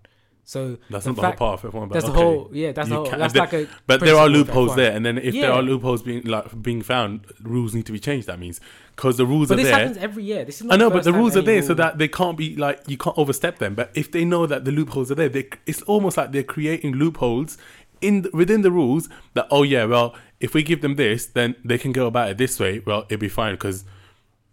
[0.46, 1.88] So That's the not the fact- whole part of F1.
[1.88, 2.12] But that's okay.
[2.14, 2.72] the whole yeah.
[2.72, 3.04] That's the whole.
[3.06, 3.66] That's there- like a.
[3.86, 7.24] But there are loopholes there, and then if there are loopholes being like being found,
[7.42, 8.26] rules need to be changed.
[8.26, 8.60] That means
[8.94, 9.78] because the rules But are this there.
[9.78, 10.44] happens every year.
[10.44, 12.56] This is not I know, but the rules are there so that they can't be
[12.56, 13.74] like you can't overstep them.
[13.74, 16.92] But if they know that the loopholes are there, they, it's almost like they're creating
[16.96, 17.56] loopholes
[18.02, 19.08] in within the rules.
[19.32, 22.36] That oh yeah, well if we give them this, then they can go about it
[22.36, 22.80] this way.
[22.80, 23.84] Well, it'll be fine because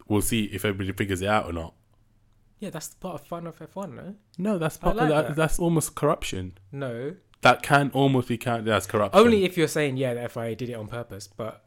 [0.08, 1.74] we'll see if everybody figures it out or not.
[2.62, 4.16] Yeah, that's part of fun of F1, no?
[4.38, 5.36] No, that's part, like that, that.
[5.36, 6.60] that's almost corruption.
[6.72, 7.16] No.
[7.42, 9.20] That can almost be counted as corruption.
[9.20, 11.66] Only if you're saying, yeah, the FIA did it on purpose, but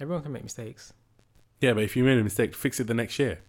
[0.00, 0.92] everyone can make mistakes.
[1.60, 3.40] Yeah, but if you made a mistake, fix it the next year.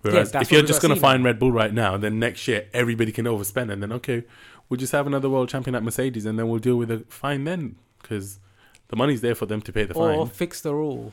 [0.00, 2.66] Whereas that's if you're just going to find Red Bull right now, then next year
[2.72, 4.24] everybody can overspend, and then okay,
[4.68, 7.44] we'll just have another world champion at Mercedes, and then we'll deal with the fine
[7.44, 8.40] then, because
[8.88, 10.18] the money's there for them to pay the or fine.
[10.18, 11.12] Or fix the rule.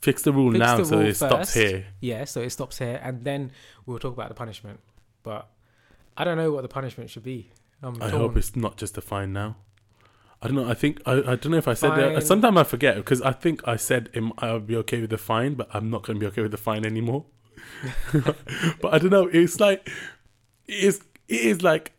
[0.00, 1.54] Fix the rule fix now the so rule it stops first.
[1.54, 1.86] here.
[2.00, 3.52] Yeah, so it stops here, and then
[3.84, 4.80] we'll talk about the punishment.
[5.22, 5.48] But
[6.16, 7.50] I don't know what the punishment should be.
[7.82, 8.22] I'm I torn.
[8.22, 9.56] hope it's not just a fine now.
[10.42, 10.68] I don't know.
[10.68, 12.26] I think I, I don't know if I said that.
[12.26, 14.08] Sometimes I forget because I think I said
[14.38, 16.50] I would be okay with the fine, but I'm not going to be okay with
[16.50, 17.26] the fine anymore.
[18.12, 19.26] but I don't know.
[19.26, 19.86] It's like
[20.66, 21.02] it is.
[21.28, 21.92] It is like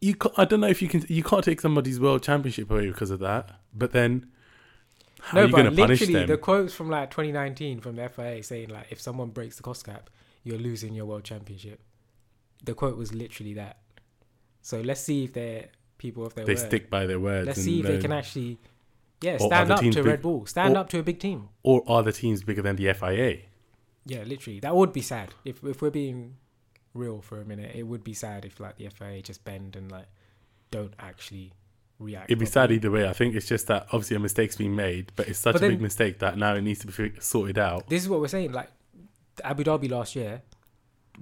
[0.00, 0.16] you.
[0.16, 1.04] Can't, I don't know if you can.
[1.08, 3.60] You can't take somebody's world championship away because of that.
[3.72, 4.26] But then,
[5.22, 6.28] how no, are you but going to punish literally, them?
[6.28, 9.84] the quotes from like 2019 from the FIA saying like, if someone breaks the cost
[9.84, 10.10] cap,
[10.44, 11.80] you're losing your world championship.
[12.64, 13.78] The quote was literally that.
[14.62, 16.58] So let's see if they're people of their they word.
[16.66, 17.46] stick by their words.
[17.46, 18.58] Let's see if they can actually,
[19.20, 21.48] yeah, stand up to big- Red Bull, stand or- up to a big team.
[21.62, 23.38] Or are the teams bigger than the FIA?
[24.06, 26.36] Yeah, literally, that would be sad if if we're being
[26.94, 27.74] real for a minute.
[27.74, 30.08] It would be sad if like the FIA just bend and like
[30.70, 31.52] don't actually
[32.00, 32.30] react.
[32.30, 33.08] It'd be sad either way.
[33.08, 35.68] I think it's just that obviously a mistake's been made, but it's such But a
[35.68, 37.88] big mistake that now it needs to be sorted out.
[37.88, 38.52] This is what we're saying.
[38.52, 38.70] Like
[39.44, 40.42] Abu Dhabi last year,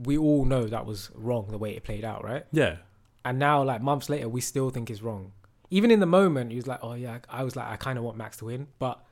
[0.03, 2.45] we all know that was wrong the way it played out, right?
[2.53, 2.77] Yeah.
[3.25, 5.33] And now, like months later, we still think it's wrong.
[5.71, 8.05] Even in the moment, he was like, "Oh yeah," I was like, "I kind of
[8.05, 9.05] want Max to win," but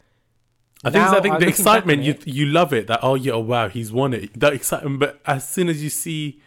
[0.85, 3.41] I think I think the excitement you it- you love it that oh yeah oh
[3.41, 6.41] wow he's won it that excitement but as soon as you see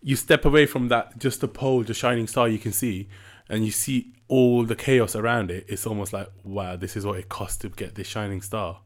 [0.00, 3.08] you step away from that just the pole the shining star you can see
[3.48, 7.16] and you see all the chaos around it it's almost like wow this is what
[7.18, 8.80] it costs to get this shining star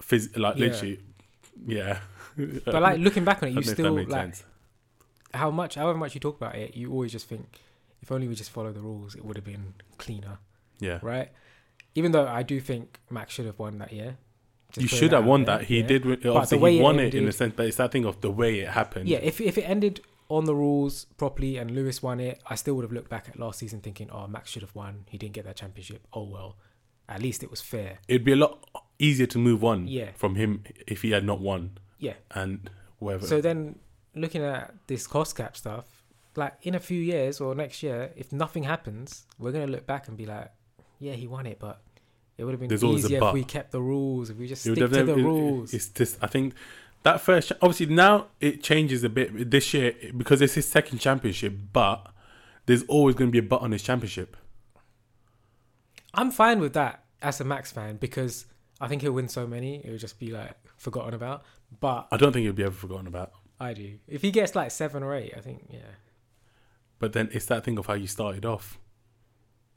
[0.00, 0.66] Phys- like Yeah.
[0.66, 1.00] literally
[1.66, 1.98] yeah
[2.64, 4.44] but like looking back on it, you don't know if that still like sense.
[5.34, 7.60] how much, however much you talk about it, you always just think,
[8.00, 10.38] if only we just follow the rules, it would have been cleaner,
[10.80, 11.30] yeah right?
[11.94, 14.16] Even though I do think Max should have won that year.
[14.78, 15.86] You should have won there, that he yeah.
[15.86, 18.06] did win- obviously way he it won it in the sense but it's that thing
[18.06, 21.70] of the way it happened Yeah, if if it ended on the rules properly and
[21.70, 24.50] Lewis won it, I still would have looked back at last season thinking, oh, Max
[24.50, 25.04] should have won.
[25.08, 26.06] He didn't get that championship.
[26.12, 26.56] Oh well,
[27.08, 27.98] at least it was fair.
[28.08, 28.64] it'd be a lot
[28.98, 30.10] easier to move on Yeah.
[30.16, 32.14] from him if he had not won Yeah.
[32.30, 33.78] and whatever So then,
[34.14, 36.04] looking at this cost cap stuff,
[36.36, 40.08] like in a few years or next year, if nothing happens, we're gonna look back
[40.08, 40.50] and be like,
[40.98, 41.82] yeah, he won it, but
[42.38, 44.30] it would have been There's easier if we kept the rules.
[44.30, 45.74] If we just It stick to the it- rules.
[45.74, 46.54] It's just I think
[47.04, 51.54] that first obviously now it changes a bit this year because it's his second championship,
[51.72, 52.06] but
[52.66, 54.36] there's always going to be a but on his championship.
[56.14, 58.46] I'm fine with that as a Max fan because
[58.80, 61.42] I think he'll win so many, it will just be like forgotten about.
[61.80, 63.32] But I don't think he'll be ever forgotten about.
[63.58, 63.98] I do.
[64.08, 65.80] If he gets like seven or eight, I think yeah,
[66.98, 68.78] But then it's that thing of how you started off,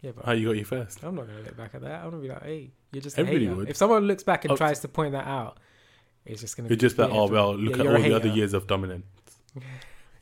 [0.02, 0.12] yeah.
[0.16, 1.04] But how you got your first.
[1.04, 2.04] I'm not gonna look back at that.
[2.04, 3.70] I'm gonna be like, hey, you're just a Everybody would.
[3.70, 4.56] If someone looks back and Oh.
[4.58, 5.60] tries to point that out,
[6.26, 6.70] it's just gonna.
[6.70, 9.06] It's just that oh well, yeah, look at all the other years of dominance.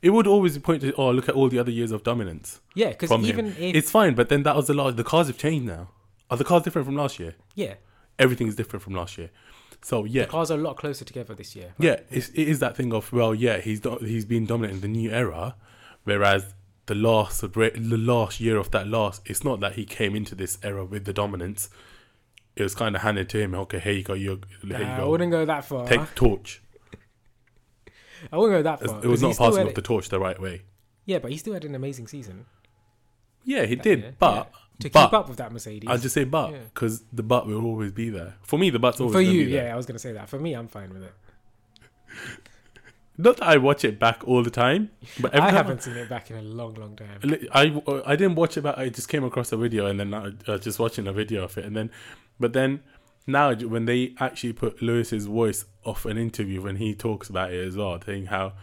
[0.03, 2.59] It would always point to oh look at all the other years of dominance.
[2.75, 3.23] Yeah, because him.
[3.23, 4.97] even if It's fine, but then that was the last.
[4.97, 5.91] The cars have changed now.
[6.29, 7.35] Are the cars different from last year?
[7.55, 7.75] yeah,
[8.19, 9.29] everything is different from last year.
[9.81, 11.73] So yeah, the cars are a lot closer together this year.
[11.79, 14.81] Yeah, it's, it is that thing of well, yeah, he's do- he's been dominant in
[14.81, 15.55] the new era,
[16.03, 16.53] whereas
[16.85, 20.57] the last the last year of that last, it's not that he came into this
[20.63, 21.69] era with the dominance.
[22.55, 23.55] It was kind of handed to him.
[23.55, 24.13] Okay, here you go.
[24.13, 25.87] You here you I wouldn't go that far.
[25.87, 26.61] Take torch.
[28.31, 29.03] I wouldn't go that far.
[29.03, 30.61] It was not passing off the torch the right way.
[31.05, 32.45] Yeah, but he still had an amazing season.
[33.43, 34.15] Yeah, he that did, year.
[34.19, 34.43] but Yeah.
[34.79, 35.89] to but keep up with that Mercedes.
[35.89, 36.59] I'll just say but Yeah.
[36.73, 38.35] because the but will always be there.
[38.43, 39.23] For me, the but's always there.
[39.23, 40.29] for you, yeah, I was gonna say that.
[40.29, 41.13] For me, I'm fine with it.
[43.17, 46.31] Not that I watch it back all the time, but I haven't seen it back
[46.31, 47.19] in a long, long time.
[47.53, 50.31] I, I didn't watch it, but I just came across a video and then I
[50.47, 51.65] I was just watching a video of it.
[51.65, 51.91] And then,
[52.39, 52.81] but then
[53.27, 57.67] now when they actually put Lewis's voice off an interview when he talks about it
[57.67, 58.53] as well, saying how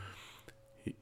[0.85, 0.97] he,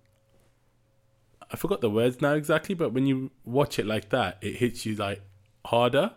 [1.51, 4.85] I forgot the words now exactly, but when you watch it like that, it hits
[4.85, 5.23] you like
[5.65, 6.13] harder.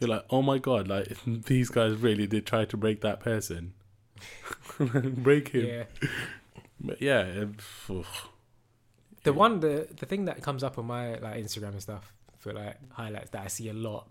[0.00, 3.74] You're like, oh my god, like these guys really did try to break that person,
[4.78, 5.66] break him.
[5.66, 6.08] Yeah.
[6.80, 7.48] But yeah, it,
[7.90, 8.28] oof.
[9.24, 12.52] The one, the the thing that comes up on my like Instagram and stuff for
[12.52, 14.08] like highlights that I see a lot,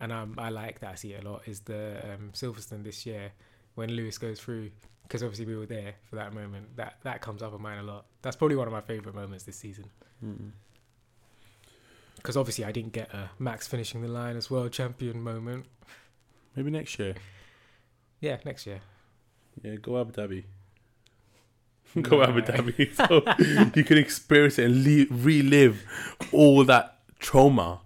[0.00, 3.06] and um, I like that I see it a lot is the um, Silverstone this
[3.06, 3.32] year
[3.76, 4.70] when Lewis goes through
[5.04, 6.76] because obviously we were there for that moment.
[6.76, 8.06] That that comes up on mine a lot.
[8.20, 9.86] That's probably one of my favorite moments this season
[10.24, 10.50] Mm.
[12.16, 15.66] because obviously I didn't get a Max finishing the line as world champion moment.
[16.56, 17.14] maybe next year.
[18.20, 18.80] Yeah, next year.
[19.62, 20.44] Yeah, go Abu Dhabi.
[22.02, 22.42] go Abu.
[22.42, 22.94] Dhabi,
[23.72, 25.84] so you can experience it and le- relive
[26.32, 27.80] all that trauma,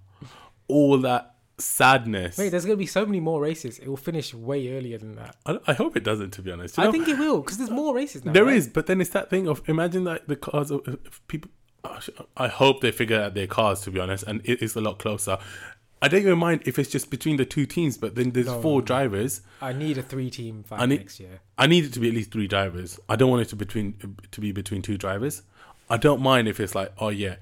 [0.69, 2.39] all that sadness.
[2.39, 3.79] Wait, there's gonna be so many more races.
[3.79, 5.37] It will finish way earlier than that.
[5.47, 6.31] I, I hope it doesn't.
[6.33, 8.33] To be honest, You I know, think it will because there's more races now.
[8.33, 8.57] There right?
[8.57, 11.51] is, but then it's that thing of imagine that the cars of people.
[12.37, 14.99] I hope they figure out their cars to be honest, and it is a lot
[14.99, 15.39] closer.
[16.03, 18.61] I don't even mind if it's just between the two teams, but then there's No,
[18.61, 18.85] four no.
[18.87, 19.41] drivers.
[19.61, 21.41] I need a three-team fight I need- next year.
[21.57, 22.99] I need it to be at least three drivers.
[23.09, 23.95] I don't want it to between
[24.33, 25.43] to be between two drivers.
[25.89, 27.37] I don't mind if it's like, oh yeah,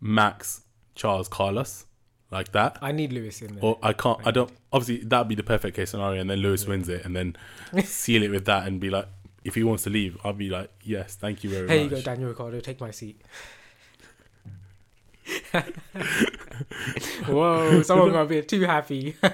[0.00, 0.62] Max,
[0.94, 1.86] Charles, Carlos,
[2.30, 2.78] like that.
[2.80, 3.64] I need Lewis in there.
[3.64, 4.20] Or I can't.
[4.24, 4.50] I don't.
[4.72, 7.36] Obviously, that'd be the perfect case scenario, and then Lewis wins it, and then
[7.84, 9.08] seal it with that, and be like,
[9.44, 11.72] if he wants to leave, I'll be like, yes, thank you very much.
[11.74, 12.60] Here you go, Daniel Ricciardo.
[12.60, 13.20] Take my seat.
[17.26, 19.16] Whoa, someone got a bit too happy.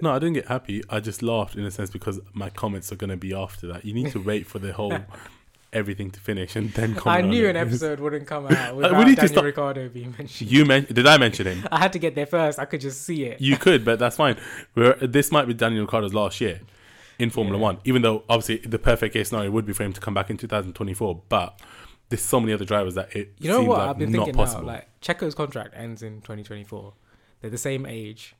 [0.00, 0.82] No, I didn't get happy.
[0.90, 3.84] I just laughed in a sense because my comments are going to be after that.
[3.84, 4.98] You need to wait for the whole
[5.72, 7.24] everything to finish and then comment.
[7.24, 7.50] I knew it.
[7.50, 10.50] an episode wouldn't come out uh, without we need to Daniel stop- Ricciardo being mentioned.
[10.50, 11.68] You men- did I mention him?
[11.70, 12.58] I had to get there first.
[12.58, 13.40] I could just see it.
[13.40, 14.36] You could, but that's fine.
[14.74, 16.62] We're, this might be Daniel Ricciardo's last year
[17.20, 17.62] in Formula Yeah.
[17.62, 20.30] One, even though obviously the perfect case scenario would be for him to come back
[20.30, 21.22] in 2024.
[21.28, 21.60] But
[22.12, 23.78] there's so many other drivers that it You know what?
[23.78, 24.62] like I've been thinking possible.
[24.66, 24.74] now.
[24.74, 26.92] Like Checo's contract ends in 2024.
[27.40, 28.34] They're the same age.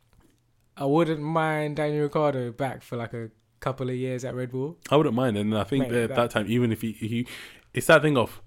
[0.77, 3.31] I wouldn't mind Daniel Ricciardo back for like a
[3.61, 4.79] couple of years at Red Bull.
[4.91, 7.27] I wouldn't mind, and I think Mate, that, that- that time, even if he, he,
[7.75, 8.41] it's that thing of,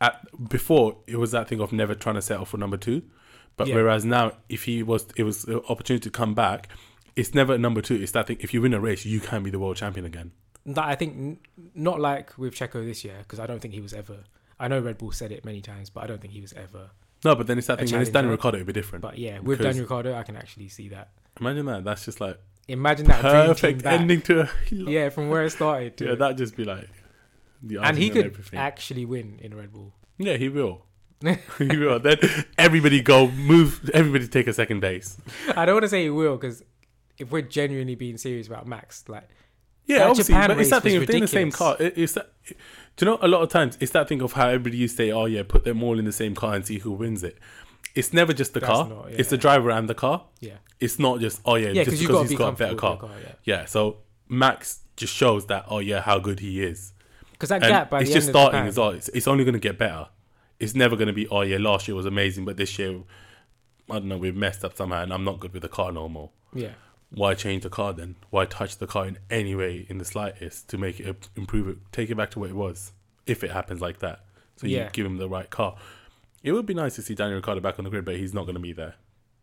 [0.00, 3.02] at before it was that thing of never trying to settle for number two,
[3.56, 3.76] but Yeah.
[3.76, 6.68] whereas now, if he was, it was an opportunity to come back.
[7.16, 7.94] It's never number two.
[7.94, 8.38] It's that thing.
[8.40, 10.32] If you win a race, you can be the world champion again.
[10.66, 11.38] That I think n-
[11.74, 14.24] not like with Checo this year because I don't think he was ever.
[14.58, 16.90] I know Red Bull said it many times, but I don't think he was ever.
[17.24, 17.90] No, but then it's that thing.
[17.90, 18.32] When it's Daniel.
[18.32, 19.02] Ricciardo, it'd be different.
[19.02, 21.10] But yeah, with Daniel Ricciardo, I can actually see that.
[21.40, 21.84] Imagine that.
[21.84, 24.42] That's just like Imagine that perfect ending to.
[24.42, 25.96] A, Yeah, from where it started.
[25.98, 26.88] To yeah, that'd just be like.
[27.62, 29.94] The and he could actually win in Red Bull.
[30.18, 30.84] Yeah, he will.
[31.58, 31.98] he will.
[31.98, 32.18] Then
[32.58, 33.90] everybody go move.
[33.92, 35.16] Everybody take a second base.
[35.56, 36.62] I don't want to say he will because
[37.18, 39.28] if we're genuinely being serious about Max, like
[39.86, 40.92] Yeah, That obviously, Japan but it's that thing.
[41.04, 42.30] they're in the same car, it, it's that.
[42.96, 43.18] Do you know?
[43.20, 45.42] A lot of times, it's that thing of how everybody used to say, "Oh yeah,
[45.42, 47.36] put them all in the same car and see who wins it."
[47.94, 50.24] It's never just the That's car; not- it's the driver and the car.
[50.40, 52.48] yeah, It's not just oh yeah, yeah, just because you because got he's be got
[52.48, 52.96] a better car.
[52.98, 53.10] car.
[53.22, 56.92] Yeah, Yeah, so Max just shows that oh yeah, how good he is.
[57.32, 58.90] because that and gap by it's the just starting Japan- as well.
[58.90, 60.06] It's, it's only going to get better.
[60.60, 63.00] It's never going to be oh yeah, last year was amazing, but this year,
[63.90, 66.08] I don't know, we've messed up somehow, and I'm not good with the car no
[66.08, 66.30] more.
[66.54, 66.70] Yeah,
[67.14, 68.16] Why change the car then?
[68.30, 71.78] Why touch the car in any way in the slightest to make it improve it,
[71.92, 72.92] take it back to what it was?
[73.26, 74.24] If it happens like that,
[74.56, 75.76] so you give him the right car.
[76.42, 78.42] It would be nice to see Daniel Ricciardo back on the grid, but he's not
[78.44, 78.94] going to be there.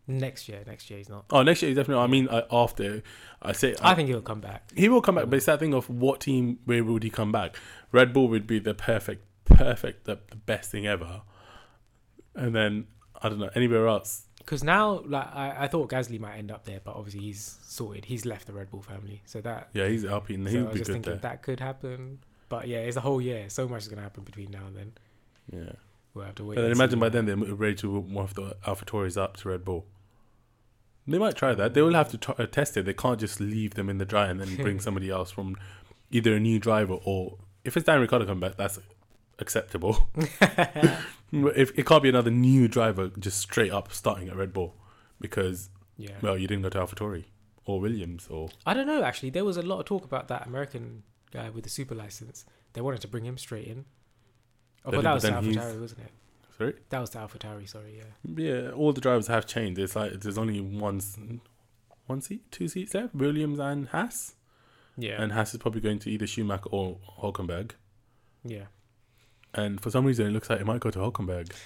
[0.07, 1.25] next year, next year he's not.
[1.31, 2.03] Oh, next year he's definitely.
[2.03, 3.01] I mean, I, after
[3.41, 4.71] I say I think he'll come back.
[4.75, 7.31] he will come back, but it's that thing of what team where would he come
[7.31, 7.55] back?
[7.91, 11.21] Red Bull would be the perfect, perfect, the, the best thing ever.
[12.35, 12.87] And then
[13.21, 14.27] I don't know anywhere else.
[14.45, 18.05] Because now, like I, I thought Gasly might end up there, but obviously he's sorted.
[18.05, 20.45] He's left the Red Bull family, so that Yeah, he's Alpine.
[20.45, 21.19] so He I would was be just good thinking there.
[21.21, 22.19] that could happen.
[22.49, 23.49] But yeah, it's a whole year.
[23.49, 24.91] So much is gonna happen between now and then.
[25.51, 25.71] Yeah,
[26.13, 26.55] We'll have to wait.
[26.55, 29.37] but then and imagine by then they're ready to move one of the AlphaTauris up
[29.37, 29.85] to Red Bull.
[31.07, 31.73] They might try that.
[31.73, 32.85] They will have to try, uh, test it.
[32.85, 35.55] They can't just leave them in the dry and then bring somebody else from
[36.11, 38.79] either a new driver or if it's Dan Ricciardo come back, that's
[39.41, 40.09] acceptable.
[41.33, 44.75] If it can't be another new driver just straight up starting at Red Bull
[45.21, 46.15] because yeah.
[46.21, 47.23] well you didn't go to AlphaTauri
[47.65, 49.01] or Williams or I don't know.
[49.03, 52.43] Actually, there was a lot of talk about that American guy with the super license.
[52.73, 53.85] They wanted to bring him straight in.
[54.83, 56.11] Oh, but that was AlphaTauri, wasn't it?
[56.57, 57.69] sorry That was AlphaTauri.
[57.69, 58.43] Sorry, yeah.
[58.43, 59.79] yeah all the drivers have changed.
[59.79, 60.99] It's like there's only one
[62.07, 63.15] one seat, two seats left.
[63.15, 64.35] Williams and Haas,
[64.97, 65.21] Yeah.
[65.21, 67.71] and Haas is probably going to either Schumacher or Hulkenberg.
[68.43, 68.65] yeah.
[69.53, 71.51] And for some reason, it looks like it might go to Hulkenberg.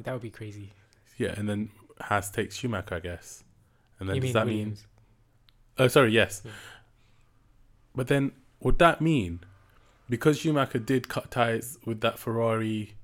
[0.00, 0.72] That would be crazy.
[1.16, 3.44] Yeah, and then Haas takes Schumacher, I guess.
[4.00, 4.80] And then you does that Williams?
[5.78, 5.84] mean?
[5.84, 6.42] Oh, sorry, yes.
[6.44, 6.50] Yeah.
[7.94, 9.40] But then would that mean
[10.08, 12.94] because Schumacher did cut ties with that Ferrari?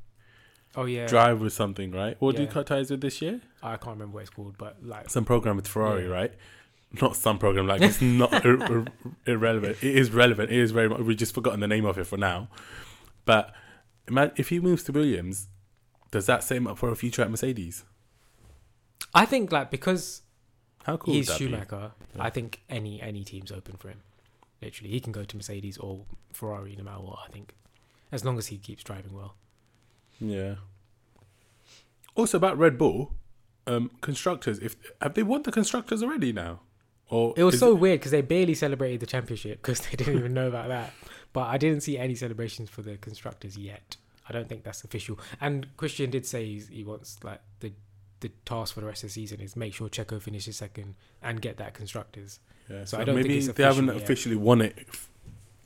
[0.75, 2.17] Oh yeah, Drive with something, right?
[2.21, 3.41] What do you cut ties with this year?
[3.63, 6.11] I can't remember what it's called, but like Some program with Ferrari, Yeah.
[6.15, 6.33] right?
[7.01, 8.87] Not some program like it's not ir- ir-
[9.27, 9.77] irrelevant.
[9.83, 10.51] It is relevant.
[10.51, 10.89] It is very.
[10.89, 12.49] much We've just forgotten the name of it for now.
[13.25, 13.55] But
[14.37, 15.49] if he moves to Williams,
[16.11, 17.85] does that set him up for a future at Mercedes?
[19.15, 20.23] I think like because
[20.85, 21.35] How cool he's?
[21.35, 22.23] Schumacher, Yeah.
[22.23, 24.01] I think any any team's open for him.
[24.63, 27.19] Literally, he can go to Mercedes or Ferrari no matter what.
[27.27, 27.55] I think,
[28.11, 29.37] as long as he keeps driving well.
[30.21, 30.57] Yeah.
[32.15, 33.15] Also about Red Bull,
[33.67, 34.59] um, constructors.
[34.59, 36.61] If have they won the constructors already now?
[37.11, 40.35] Or It was so weird because they barely celebrated the championship because they didn't even
[40.35, 40.93] know about that.
[41.33, 43.97] But I didn't see any celebrations for the constructors yet.
[44.29, 45.19] I don't think that's official.
[45.41, 47.73] And Christian did say he's, he wants like the
[48.21, 51.41] the task for the rest of the season is make sure Checo finishes second and
[51.41, 52.41] get that constructors.
[52.69, 53.97] Yeah, So so, I don't think maybe it's they haven't yet.
[53.97, 54.77] officially won it.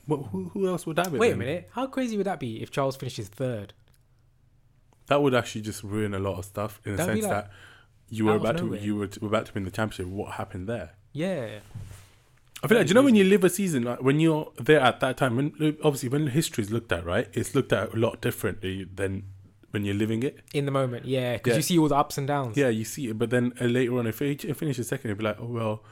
[0.07, 1.19] Well, who, who else would have it?
[1.19, 3.73] Wait a minute, how crazy would that be if Charles finishes third?
[5.07, 7.45] That would actually just ruin a lot of stuff in the That'd be sense like
[7.45, 7.53] that
[8.11, 10.07] you were about to you were, were about to win the championship.
[10.13, 10.91] What happened there?
[11.15, 11.61] Yeah,
[12.63, 14.81] I feel like, do you know when you live a season, like when you're there
[14.81, 17.29] at that time, when obviously when history is looked at, right?
[17.33, 19.25] It's looked at a lot differently than
[19.73, 20.39] when you're living it.
[20.55, 21.57] in the moment, yeah, because Yeah.
[21.57, 22.57] you see all the ups and downs.
[22.57, 25.25] Yeah, you see it, but then uh, later on, if if finishes second, it'd be
[25.25, 25.85] like, oh well,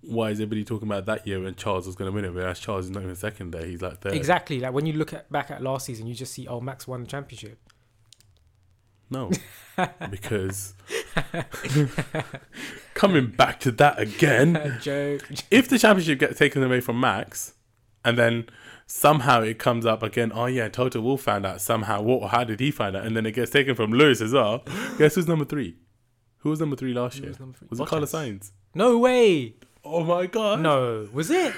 [0.00, 2.32] why is everybody talking about that year when Charles was going to win it?
[2.32, 4.14] Whereas Charles is not even second there; he's like third.
[4.14, 4.60] Exactly.
[4.60, 7.00] Like when you look at back at last season, you just see oh Max won
[7.02, 7.58] the championship.
[9.10, 9.30] No,
[10.10, 10.74] because
[12.94, 15.22] coming back to that again, Joke.
[15.50, 17.54] if the championship gets taken away from Max,
[18.04, 18.46] and then
[18.86, 22.00] somehow it comes up again, oh yeah, Toto Wolff found out somehow.
[22.02, 22.30] What?
[22.30, 23.04] How did he find out?
[23.06, 24.62] And then it gets taken from Lewis as well.
[24.98, 25.76] Guess who's number three?
[26.38, 27.30] Who was number three last Who year?
[27.30, 27.68] was three?
[27.68, 28.52] Was it Carlos Sainz?
[28.74, 29.54] No way.
[29.84, 30.60] Oh my god!
[30.60, 31.54] No, was it?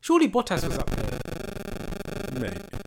[0.00, 2.40] Surely Bottas was up there.
[2.40, 2.85] mate.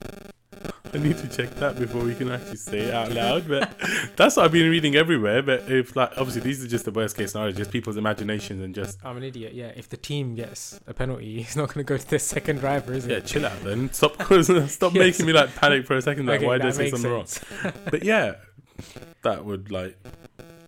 [0.93, 3.47] I need to check that before we can actually say it out loud.
[3.47, 3.71] But
[4.15, 5.41] that's what I've been reading everywhere.
[5.41, 8.73] But if like obviously these are just the worst case scenario, just people's imaginations and
[8.73, 9.54] just I'm an idiot.
[9.54, 12.60] Yeah, if the team gets a penalty, he's not going to go to the second
[12.60, 13.12] driver, is it?
[13.12, 13.91] yeah, chill out then.
[13.93, 14.13] Stop
[14.67, 14.99] stop Yes.
[15.19, 16.25] making me like panic for a second.
[16.25, 17.25] Like Okay, why did I say something wrong?
[17.91, 18.36] But yeah,
[19.23, 19.97] that would like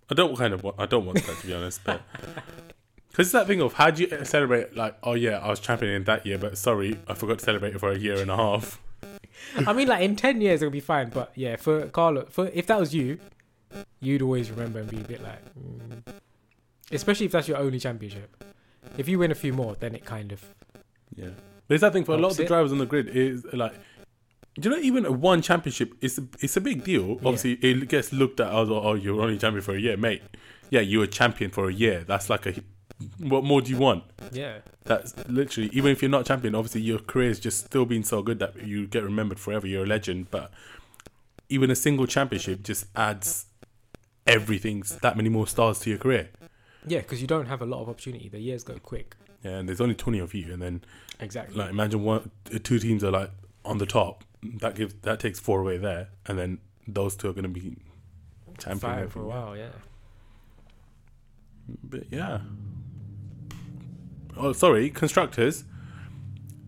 [0.09, 2.01] I don't kind of want I don't want that to be honest, but.
[3.09, 5.91] Because it's that thing of how do you celebrate, like, oh yeah, I was champion
[5.91, 8.37] in that year, but sorry, I forgot to celebrate it for a year and a
[8.37, 8.79] half.
[9.67, 12.67] I mean, like in ten years it'll be fine, but yeah, for Carlo, for if
[12.67, 13.19] that was you,
[13.99, 16.01] you'd always remember and be a bit like, mm.
[16.91, 18.43] especially if that's your only championship.
[18.97, 20.43] If you win a few more, then it kind of
[21.15, 21.29] Yeah.
[21.67, 23.73] There's that thing for a lot of the drivers on the grid is like,
[24.55, 27.13] do you know even a one championship is a, it's a big deal.
[27.23, 30.21] Obviously, it gets looked at as oh you're only champion for a year, mate.
[30.69, 32.03] Yeah, you're a champion for a year.
[32.05, 32.55] That's like a
[33.19, 34.03] what more do you want?
[34.31, 34.59] yeah.
[34.83, 38.21] That's literally even if you're not champion, obviously your career is just still being so
[38.21, 39.67] good that you get remembered forever.
[39.67, 40.51] You're a legend, but
[41.49, 43.45] even a single championship just adds
[44.25, 46.29] everything that many more stars to your career.
[46.87, 48.27] Yeah, because you don't have a lot of opportunity.
[48.27, 49.15] The years go quick.
[49.43, 50.81] Yeah, and there's only twenty of you, and then
[51.19, 51.55] Exactly.
[51.55, 53.29] like imagine one uh, two teams are like
[53.63, 57.33] on the top that gives that takes four away there and then those two are
[57.33, 57.77] going to be
[58.57, 59.69] champion Fighting for a while, yeah.
[61.83, 62.39] but yeah
[64.41, 65.63] oh sorry constructors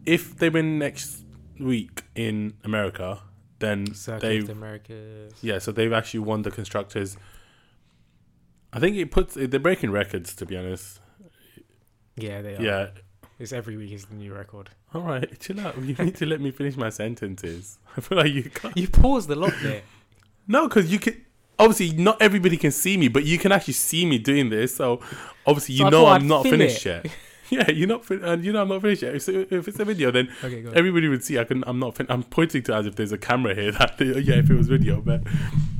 [0.05, 1.23] if they win next
[1.59, 3.19] week in america
[3.59, 3.85] then
[4.19, 5.33] they've Americas.
[5.41, 7.17] yeah so they've actually won the constructors
[8.71, 10.99] i think it puts they're breaking records to be honest
[12.15, 12.61] Yeah, they are.
[12.61, 12.87] yeah
[13.39, 14.69] It's every week is the new record.
[14.93, 18.31] all right chill out you need to let me finish my sentences i feel like
[18.31, 19.81] you can't You paused a lot there.
[20.45, 21.15] No, because you can.
[21.57, 24.75] Obviously, not everybody can see me, but you can actually see me doing this.
[24.75, 24.99] So,
[25.45, 27.05] obviously, you So know I'm not finished it.
[27.05, 27.15] yet.
[27.53, 28.05] yeah, you're not.
[28.05, 29.15] Fin- and you know I'm not finished yet.
[29.15, 31.37] If, if it's a video, then Okay, everybody would see.
[31.39, 31.63] I can.
[31.67, 31.95] I'm not.
[31.95, 33.71] Fin- I'm pointing to as if there's a camera here.
[33.71, 35.21] That yeah, if it was video, but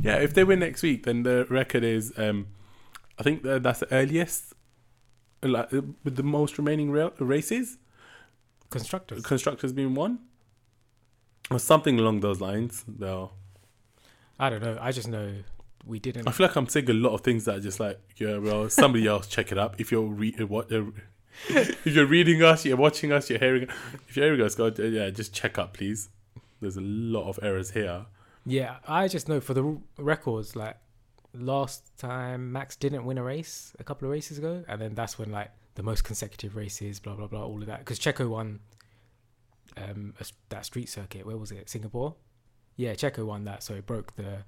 [0.02, 2.14] yeah, if they win next week, then the record is.
[2.18, 2.48] um
[3.20, 4.54] I think that that's the earliest,
[5.44, 7.78] like with the most remaining ra- races.
[8.70, 9.24] Constructors.
[9.24, 10.20] Constructors being won,
[11.52, 12.84] or something along those lines.
[12.88, 13.32] Though.
[14.40, 14.78] I don't know.
[14.82, 15.32] I just know
[15.86, 16.28] we didn't.
[16.28, 18.68] I feel like I'm saying a lot of things that are just like, yeah, well,
[18.70, 19.80] somebody else check it up.
[19.80, 20.86] If you're re- what, uh,
[21.50, 23.64] if you're reading us, you're watching us, you're hearing,
[24.08, 26.10] if you're hearing us, go, uh, yeah, just check up, please.
[26.62, 28.06] There's a lot of errors here.
[28.46, 30.78] Yeah, I just know for the r- records, like
[31.34, 35.18] last time Max didn't win a race a couple of races ago, and then that's
[35.18, 37.80] when like the most consecutive races, blah blah blah, all of that.
[37.80, 38.60] Because Checo won
[39.78, 41.26] um a that street circuit.
[41.26, 41.70] Where was it?
[41.70, 42.16] Singapore.
[42.76, 44.44] Yeah, Checo won that, so it broke the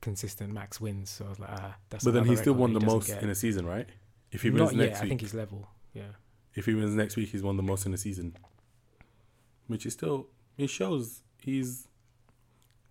[0.00, 1.10] consistent Max wins.
[1.10, 2.04] So I was like, ah, that's.
[2.04, 3.88] But then he still won the most doesn't in a season, right?
[4.32, 5.04] If he wins Not next yet.
[5.04, 5.68] I think he's level.
[5.94, 6.02] Yeah.
[6.54, 8.36] if he wins next week, he's won the most in the season,
[9.68, 10.26] which is still
[10.58, 11.88] it shows he's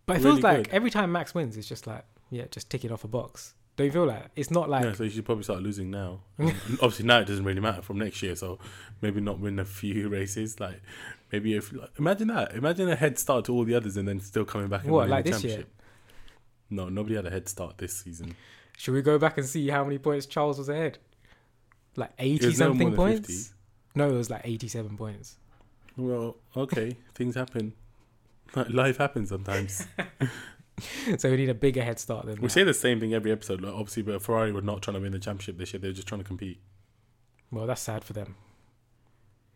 [0.05, 0.73] But it Really feels like good.
[0.73, 3.53] every time Max wins, it's just like, Yeah, just ticking off a box.
[3.75, 6.19] Don't you feel like it's not like yeah, so you should probably start losing now.
[6.39, 8.35] Obviously, now it doesn't really matter from next year.
[8.35, 8.59] So
[9.01, 10.59] maybe not win a few races.
[10.59, 10.79] Like
[11.31, 12.53] maybe if like, imagine that.
[12.53, 14.99] Imagine a head start to all the others and then still coming back and What,
[14.99, 15.51] winning like the this year?
[15.53, 15.81] championship.
[16.69, 18.35] No, nobody had a head start this season.
[18.77, 20.99] Should we go back and see how many points Charles was ahead?
[21.95, 23.27] Like eighty something points.
[23.27, 23.55] 50.
[23.95, 25.37] No, it was like eighty-seven points.
[25.95, 27.73] Well, okay, things happen.
[28.69, 29.85] Life happens sometimes.
[31.17, 32.51] so we need a bigger head start than We that.
[32.51, 33.61] say the same thing every episode.
[33.61, 35.79] Like, obviously, but Ferrari were not trying to win the championship this year.
[35.79, 36.59] They were just trying to compete.
[37.51, 38.35] Well, that's sad for them.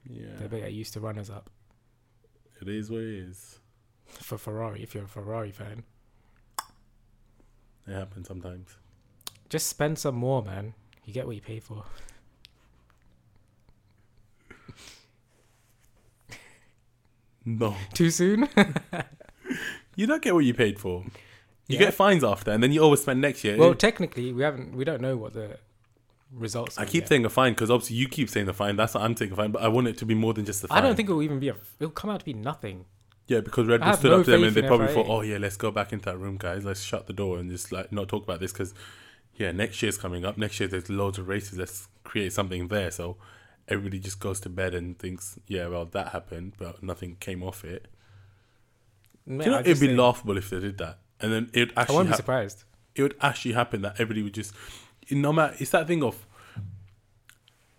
[0.07, 1.49] Yeah, They better get used to runners up
[2.61, 3.59] it is what it is.
[4.07, 4.81] for Ferrari.
[4.83, 5.83] If you're a Ferrari fan,
[7.88, 8.75] It happens sometimes.
[9.49, 10.73] just spend some more, man.
[11.05, 11.83] You get what you pay for.
[17.45, 18.49] No, Too soon?
[19.95, 21.03] you don't get what you paid for.
[21.68, 21.80] You Yeah.
[21.80, 23.57] get fines after, and then you overspend next year.
[23.57, 24.76] well, technically, we haven't.
[24.76, 25.57] We don't know what the
[26.34, 26.78] results.
[26.78, 27.09] Are I keep yet.
[27.09, 28.76] saying a fine because obviously you keep saying the fine.
[28.76, 30.63] That's what I'm taking a fine, but I want it to be more than just
[30.63, 30.78] a fine.
[30.78, 31.55] I don't think it will even be a.
[31.80, 32.86] It'll come out to be nothing.
[33.28, 34.68] Yeah, because Red I Bull have stood no up to them faith and they in
[34.68, 34.95] probably FIA.
[34.95, 36.63] thought, "Oh yeah, let's go back into that room, guys.
[36.65, 38.74] Let's shut the door and just like not talk about this." Because
[39.36, 40.38] yeah, next year's coming up.
[40.38, 41.57] Next year there's loads of races.
[41.57, 42.91] Let's create something there.
[42.91, 43.18] So
[43.68, 47.63] everybody just goes to bed and thinks, "Yeah, well that happened, but nothing came off
[47.65, 47.88] it."
[49.28, 51.95] Do you know, it'd be laughable if they did that, and then it I actually
[51.97, 52.63] won't be surprised.
[52.95, 54.53] it would actually happen that everybody would just
[55.11, 56.26] no matter it's that thing of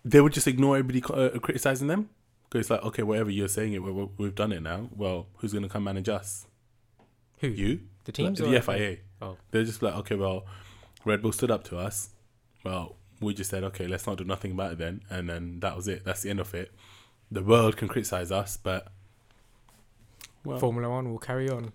[0.05, 2.09] they would just ignore everybody uh, criticizing them
[2.45, 5.51] because it's like okay whatever you're saying it we, we've done it now well who's
[5.51, 6.45] going to come manage us
[7.39, 7.47] Who?
[7.47, 8.77] you The teams Like, the FIA?
[8.77, 9.37] FIA Oh.
[9.51, 10.45] they're just like okay well
[11.05, 12.09] Red Bull stood up to us
[12.63, 15.75] well we just said okay let's not do nothing about it then and then that
[15.75, 16.71] was it that's the end of it
[17.31, 18.87] the world can criticize us but
[20.43, 21.71] well Formula One will carry on.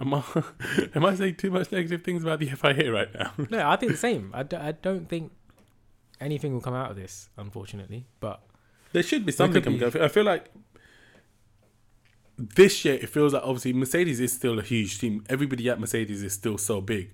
[0.00, 0.22] am I,
[0.94, 3.92] am I saying too much negative things about the FIA right now No, I think
[3.92, 4.30] the same.
[4.34, 5.32] I, d- I don't think
[6.20, 8.06] anything will come out of this, unfortunately.
[8.20, 8.40] But
[8.92, 9.78] There should be something coming.
[9.78, 10.50] be- I feel like
[12.36, 15.24] this year it feels like obviously Mercedes is still a huge team.
[15.28, 17.12] Everybody at Mercedes is still so big.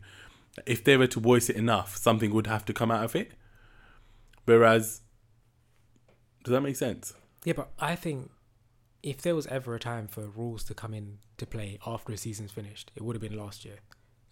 [0.66, 3.32] If they were to voice it enough, something would have to come out of it.
[4.44, 5.00] Whereas,
[6.44, 7.14] does that make sense?
[7.44, 8.30] yeah, but I think
[9.02, 12.16] if there was ever a time for rules to come in to play after a
[12.16, 13.76] season's finished, it would have been last year.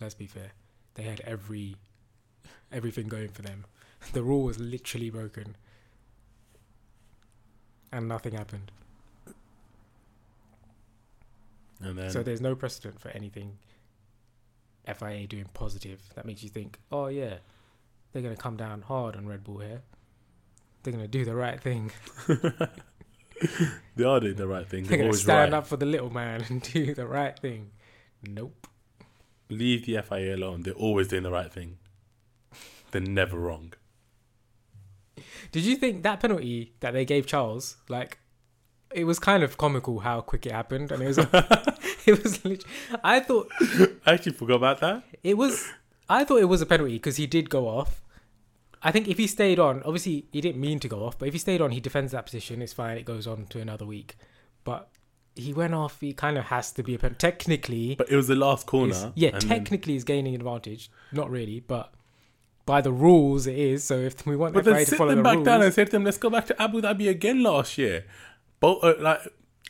[0.01, 0.53] Let's be fair.
[0.95, 1.77] They had every
[2.70, 3.66] everything going for them.
[4.12, 5.57] The rule was literally broken.
[7.93, 8.73] And nothing happened.
[11.81, 13.59] And then So there's no precedent for anything
[14.87, 17.37] FIA doing positive that makes you think, oh yeah,
[18.12, 19.83] they're gonna come down hard on Red Bull here.
[20.83, 21.93] They're gonna do the right thing.
[23.97, 24.85] they are doing the right thing.
[24.85, 25.59] They're They're gonna always stand right.
[25.59, 27.70] up for the little man and do the right thing.
[28.26, 28.66] Nope.
[29.49, 30.62] Leave the FIA alone.
[30.62, 31.78] They're always doing the right thing.
[32.91, 33.74] They're never wrong.
[35.51, 38.18] Did you think that penalty that they gave Charles, like,
[38.95, 41.18] it was kind of comical how quick it happened, and it was,
[42.07, 42.45] it was.
[42.45, 42.64] Lit-
[43.05, 43.51] I thought
[44.07, 45.03] I actually forgot about that.
[45.22, 45.68] It was.
[46.09, 48.03] I thought it was a penalty because he did go off.
[48.82, 51.34] I think if he stayed on, obviously he didn't mean to go off, but if
[51.34, 52.61] he stayed on, he defends that position.
[52.61, 52.97] It's fine.
[52.99, 54.16] It goes on to another week.
[54.64, 54.88] But
[55.36, 56.01] he went off.
[56.01, 57.18] He kind of has to be a penalty.
[57.18, 59.12] Technically, But it was the last corner.
[59.14, 60.90] yeah, and then- technically he's gaining advantage.
[61.12, 61.95] Not really, but
[62.66, 63.84] by the rules it is.
[63.84, 65.72] So if we want But then to sit follow them the back rules, down and
[65.72, 68.05] say to them, "Let's go back to Abu Dhabi again last year."
[68.62, 69.20] But uh, like,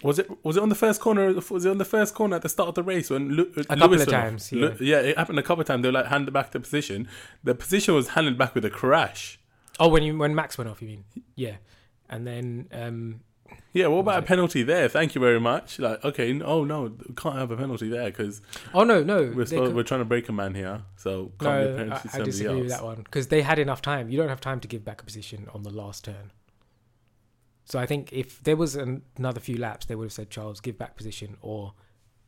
[0.05, 1.33] was it was it on the first corner?
[1.51, 3.57] Was it on the first corner at the start of the race when Lu- A
[3.57, 5.83] Lewis couple of times, Lu- yeah, it happened a couple of times.
[5.83, 7.09] They were like handed back the position.
[7.43, 9.41] The position was handed back with a crash.
[9.81, 11.05] oh, when you when Max went off, you mean?
[11.35, 11.57] Yeah,
[12.11, 13.21] and then um,
[13.73, 14.89] Yeah, what about a penalty there?
[14.89, 15.79] Thank you very much.
[15.79, 18.43] Like, okay, oh no, we can't have a penalty there because
[18.75, 20.83] oh no, no, we're could- we're trying to break a man here.
[20.97, 22.81] So can't be a penalty I, I somebody disagree with else.
[22.81, 24.11] that one because they had enough time.
[24.11, 26.33] You don't have time to give back a position on the last turn.
[27.65, 30.61] So I think if there was an, another few laps, they would have said, "Charles,
[30.61, 31.75] give back position, or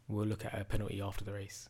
[0.09, 1.69] we'll look at a penalty after the race."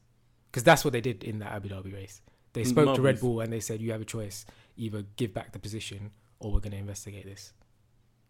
[0.50, 2.20] Because that's what they did in that Abu Dhabi race.
[2.52, 3.20] They Mm, spoke to Red.
[3.20, 4.44] Bull and they said, "You have a choice:
[4.76, 7.52] either give back the position, or we're going to investigate this."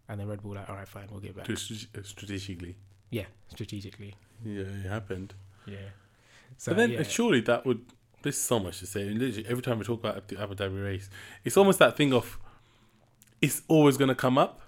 [0.08, 2.76] And then Red Bull like, "All right, fine, we'll give back." To strategically.
[3.10, 4.14] Yeah, strategically.
[4.44, 5.34] Yeah, it happened.
[5.66, 5.76] Yeah.
[6.56, 7.02] So but then yeah.
[7.02, 7.84] surely that would.
[8.22, 9.04] There's so much to say.
[9.10, 11.10] Literally, every time we talk about the Abu Dhabi race,
[11.44, 12.38] it's almost that thing of
[13.42, 14.60] it's always going to come up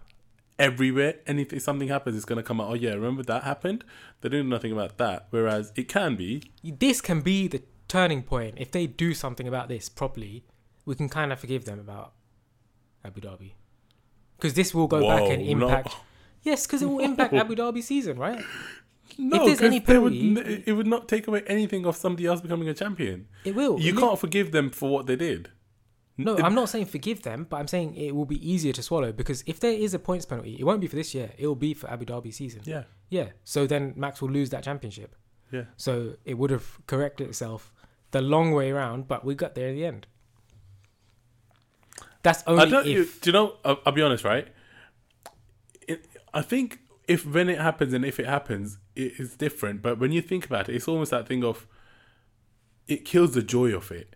[0.59, 1.17] everywhere.
[1.27, 2.71] Anything, something happens, it's going to come out.
[2.71, 3.85] Oh yeah, remember that happened?
[4.21, 5.27] They don't know nothing about that.
[5.31, 6.43] Whereas it can be.
[6.63, 8.55] this can be the turning point.
[8.59, 10.45] If they do something about this properly,
[10.85, 12.13] we can kind of forgive them about
[13.05, 13.53] Abu Dhabi.
[14.37, 15.67] Because this will go back and Whoa, no.
[15.69, 15.97] impact.
[16.43, 18.41] Yes, because it will impact Abu Dhabi season, right?
[19.19, 22.41] No, there's 'cause any they would it would not take away anything of somebody else
[22.41, 23.27] becoming a champion.
[23.45, 23.81] It will.
[23.81, 25.51] You It can't forgive them for what they did.
[26.19, 29.12] No, I'm not saying forgive them, but I'm saying it will be easier to swallow
[29.12, 31.31] because if there is a points penalty, it won't be for this year.
[31.37, 32.62] It will be for Abu Dhabi season.
[32.64, 33.29] Yeah, Yeah.
[33.45, 35.14] So then Max will lose that championship.
[35.53, 35.64] yeah.
[35.77, 37.73] So it would have corrected itself
[38.12, 40.07] the long way around, but we got there in the end.
[42.23, 42.87] That's only I don't.
[42.87, 42.93] if.
[42.97, 43.57] You, do you know?
[43.64, 44.49] I'll, I'll be honest, right?
[45.87, 49.83] It, I think if when it happens and if it happens, it is different.
[49.83, 51.67] But when you think about it, it's almost that thing of
[52.89, 54.16] it kills the joy of it.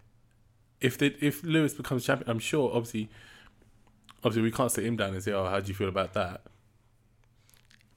[0.80, 2.70] If they, if Lewis becomes champion, I'm sure.
[2.74, 3.10] Obviously,
[4.24, 6.42] obviously, we can't sit him down and say, "Oh, how do you feel about that?"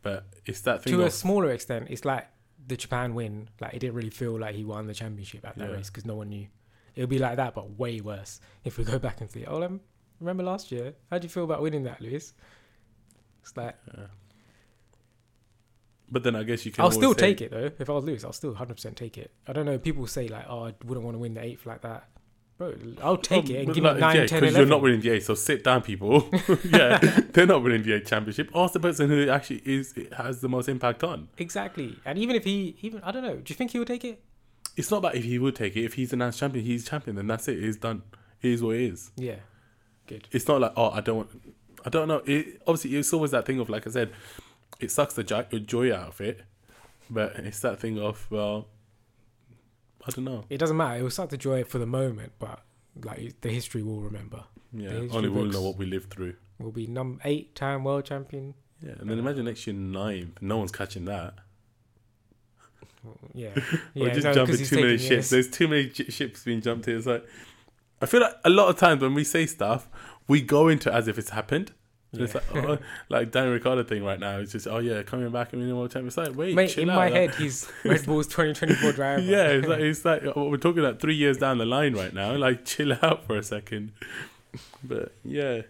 [0.01, 2.27] But it's that thing to a smaller extent, it's like
[2.67, 3.47] the Japan win.
[3.61, 5.75] Like it didn't really feel like he won the championship at that Yeah.
[5.75, 6.47] race because no one knew.
[6.95, 9.45] It'll be like that, but way worse if we go back and see.
[9.45, 9.79] Oh, um,
[10.19, 10.93] remember last year?
[11.09, 12.33] How do you feel about winning that, Lewis?
[13.41, 13.75] It's like
[16.11, 16.83] But then I guess you can.
[16.83, 17.71] I'll still take it though.
[17.79, 19.31] If I was Lewis, I'll still hundred percent take it.
[19.47, 19.77] I don't know.
[19.79, 22.09] People say like, oh, I wouldn't want to win the eighth like that.
[22.71, 24.55] Bro, I'll um, take it and give like, it 9, yeah, 10, 'cause 11.
[24.59, 26.29] you're not winning the eight, so sit down, people.
[26.65, 26.97] yeah,
[27.31, 28.49] they're not winning the eight championship.
[28.55, 31.27] Ask the person who actually is it has the most impact on.
[31.37, 31.97] Exactly.
[32.05, 33.35] And even if he, even I don't know.
[33.35, 34.21] Do you think he would take it?
[34.75, 35.83] It's not about if he would take it.
[35.83, 37.15] If he's announced champion, he's champion.
[37.15, 37.63] Then that's it.
[37.63, 38.01] It's done.
[38.41, 39.11] It is what it is.
[39.15, 39.35] Yeah.
[40.07, 40.27] Good.
[40.31, 41.17] It's not like oh, I don't.
[41.17, 41.29] want
[41.85, 42.21] I don't know.
[42.25, 44.11] It obviously it's always that thing of like I said,
[44.79, 46.41] it sucks the joy out of it,
[47.09, 48.67] but it's that thing of well,
[50.07, 50.45] I don't know.
[50.49, 50.99] It doesn't matter.
[50.99, 52.61] It will suck the joy for the moment, but
[53.03, 54.43] like the history will remember.
[54.71, 56.35] Yeah, only we'll know what we lived through.
[56.59, 58.55] We'll be number eight time world champion.
[58.81, 60.41] Yeah, and then imagine next year ninth.
[60.41, 61.35] No one's catching that.
[63.33, 63.49] Yeah.
[63.93, 64.09] Yeah.
[64.13, 65.09] just no, jumping too many ships.
[65.09, 65.29] years.
[65.29, 66.97] There's too many j- ships being jumped here.
[66.97, 67.25] It's like
[68.01, 69.87] I feel like a lot of times when we say stuff,
[70.27, 71.71] we go into it as if it's happened.
[72.13, 72.77] And It's like, oh,
[73.09, 74.37] like Dan Ricciardo thing right now.
[74.37, 76.07] It's just, oh yeah, coming back winning world champion.
[76.07, 76.95] It's like, wait, Mate, in out.
[76.95, 79.21] my like- head, he's Red Bull's 2024 driver.
[79.21, 82.13] yeah, it's like it's like oh, we're talking about three years down the line right
[82.13, 82.35] now.
[82.35, 83.91] Like, chill out for a second.
[84.83, 85.63] But yeah,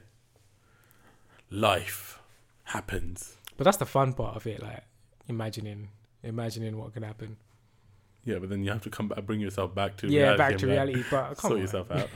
[1.49, 2.19] life
[2.65, 3.37] happens.
[3.57, 4.83] But that's the fun part of it, like
[5.27, 5.89] imagining,
[6.23, 7.37] imagining what could happen.
[8.25, 10.57] Yeah, but then you have to come back, bring yourself back to yeah, reality back
[10.57, 11.03] to be like, reality.
[11.11, 11.59] But come sort on.
[11.59, 12.09] yourself out.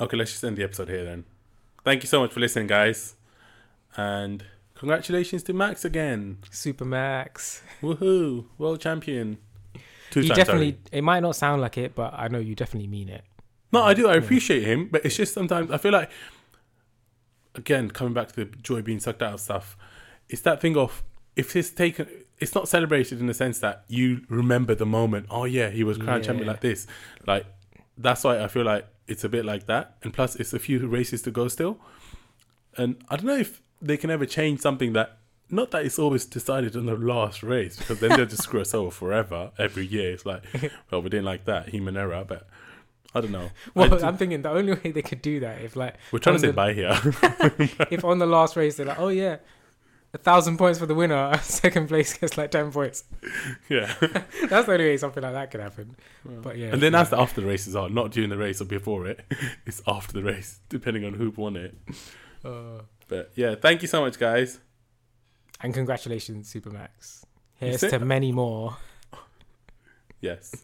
[0.00, 1.24] Okay, let's just end the episode here then.
[1.84, 3.16] Thank you so much for listening, guys,
[3.96, 4.44] and
[4.74, 6.38] congratulations to Max again.
[6.50, 7.62] Super Max.
[7.82, 9.38] Woohoo, world champion.
[10.10, 10.72] Two You times, definitely.
[10.72, 10.80] sorry.
[10.92, 13.22] It might not sound like it, but I know you definitely mean it.
[13.72, 14.08] No, I do.
[14.08, 16.10] I appreciate him, but it's just sometimes I feel like,
[17.54, 19.76] again, coming back to the joy being sucked out of stuff,
[20.28, 21.04] it's that thing of
[21.36, 25.26] if it's taken, it's not celebrated in the sense that you remember the moment.
[25.30, 26.86] Oh yeah, he was crowned champion like this.
[27.26, 27.46] Like
[27.96, 29.96] that's why I feel like it's a bit like that.
[30.02, 31.78] And plus, it's a few races to go still,
[32.76, 35.16] and I don't know if they can ever change something that.
[35.52, 38.72] Not that it's always decided on the last race, because then they'll just screw us
[38.72, 40.12] over forever every year.
[40.12, 40.44] It's like,
[40.92, 42.46] well, we didn't like that, human error, but
[43.16, 43.50] I don't know.
[43.74, 46.36] I Well, I'm thinking the only way they could do that if like we're trying
[46.36, 46.92] to say the- bye here.
[47.90, 49.38] if on the last race they're like, oh yeah,
[50.12, 53.04] a thousand points for the winner, second place gets like ten points.
[53.68, 53.92] yeah.
[54.00, 55.96] That's the only way something like that could happen.
[56.24, 58.64] But yeah, And then as the after the races are, not during the race or
[58.64, 59.20] before it,
[59.66, 61.74] it's after the race, depending on who won it.
[62.44, 64.58] uh, But yeah, thank you so much, guys.
[65.60, 67.22] and congratulations, Supermax.
[67.54, 68.76] Here's to many more.
[70.20, 70.54] Yes.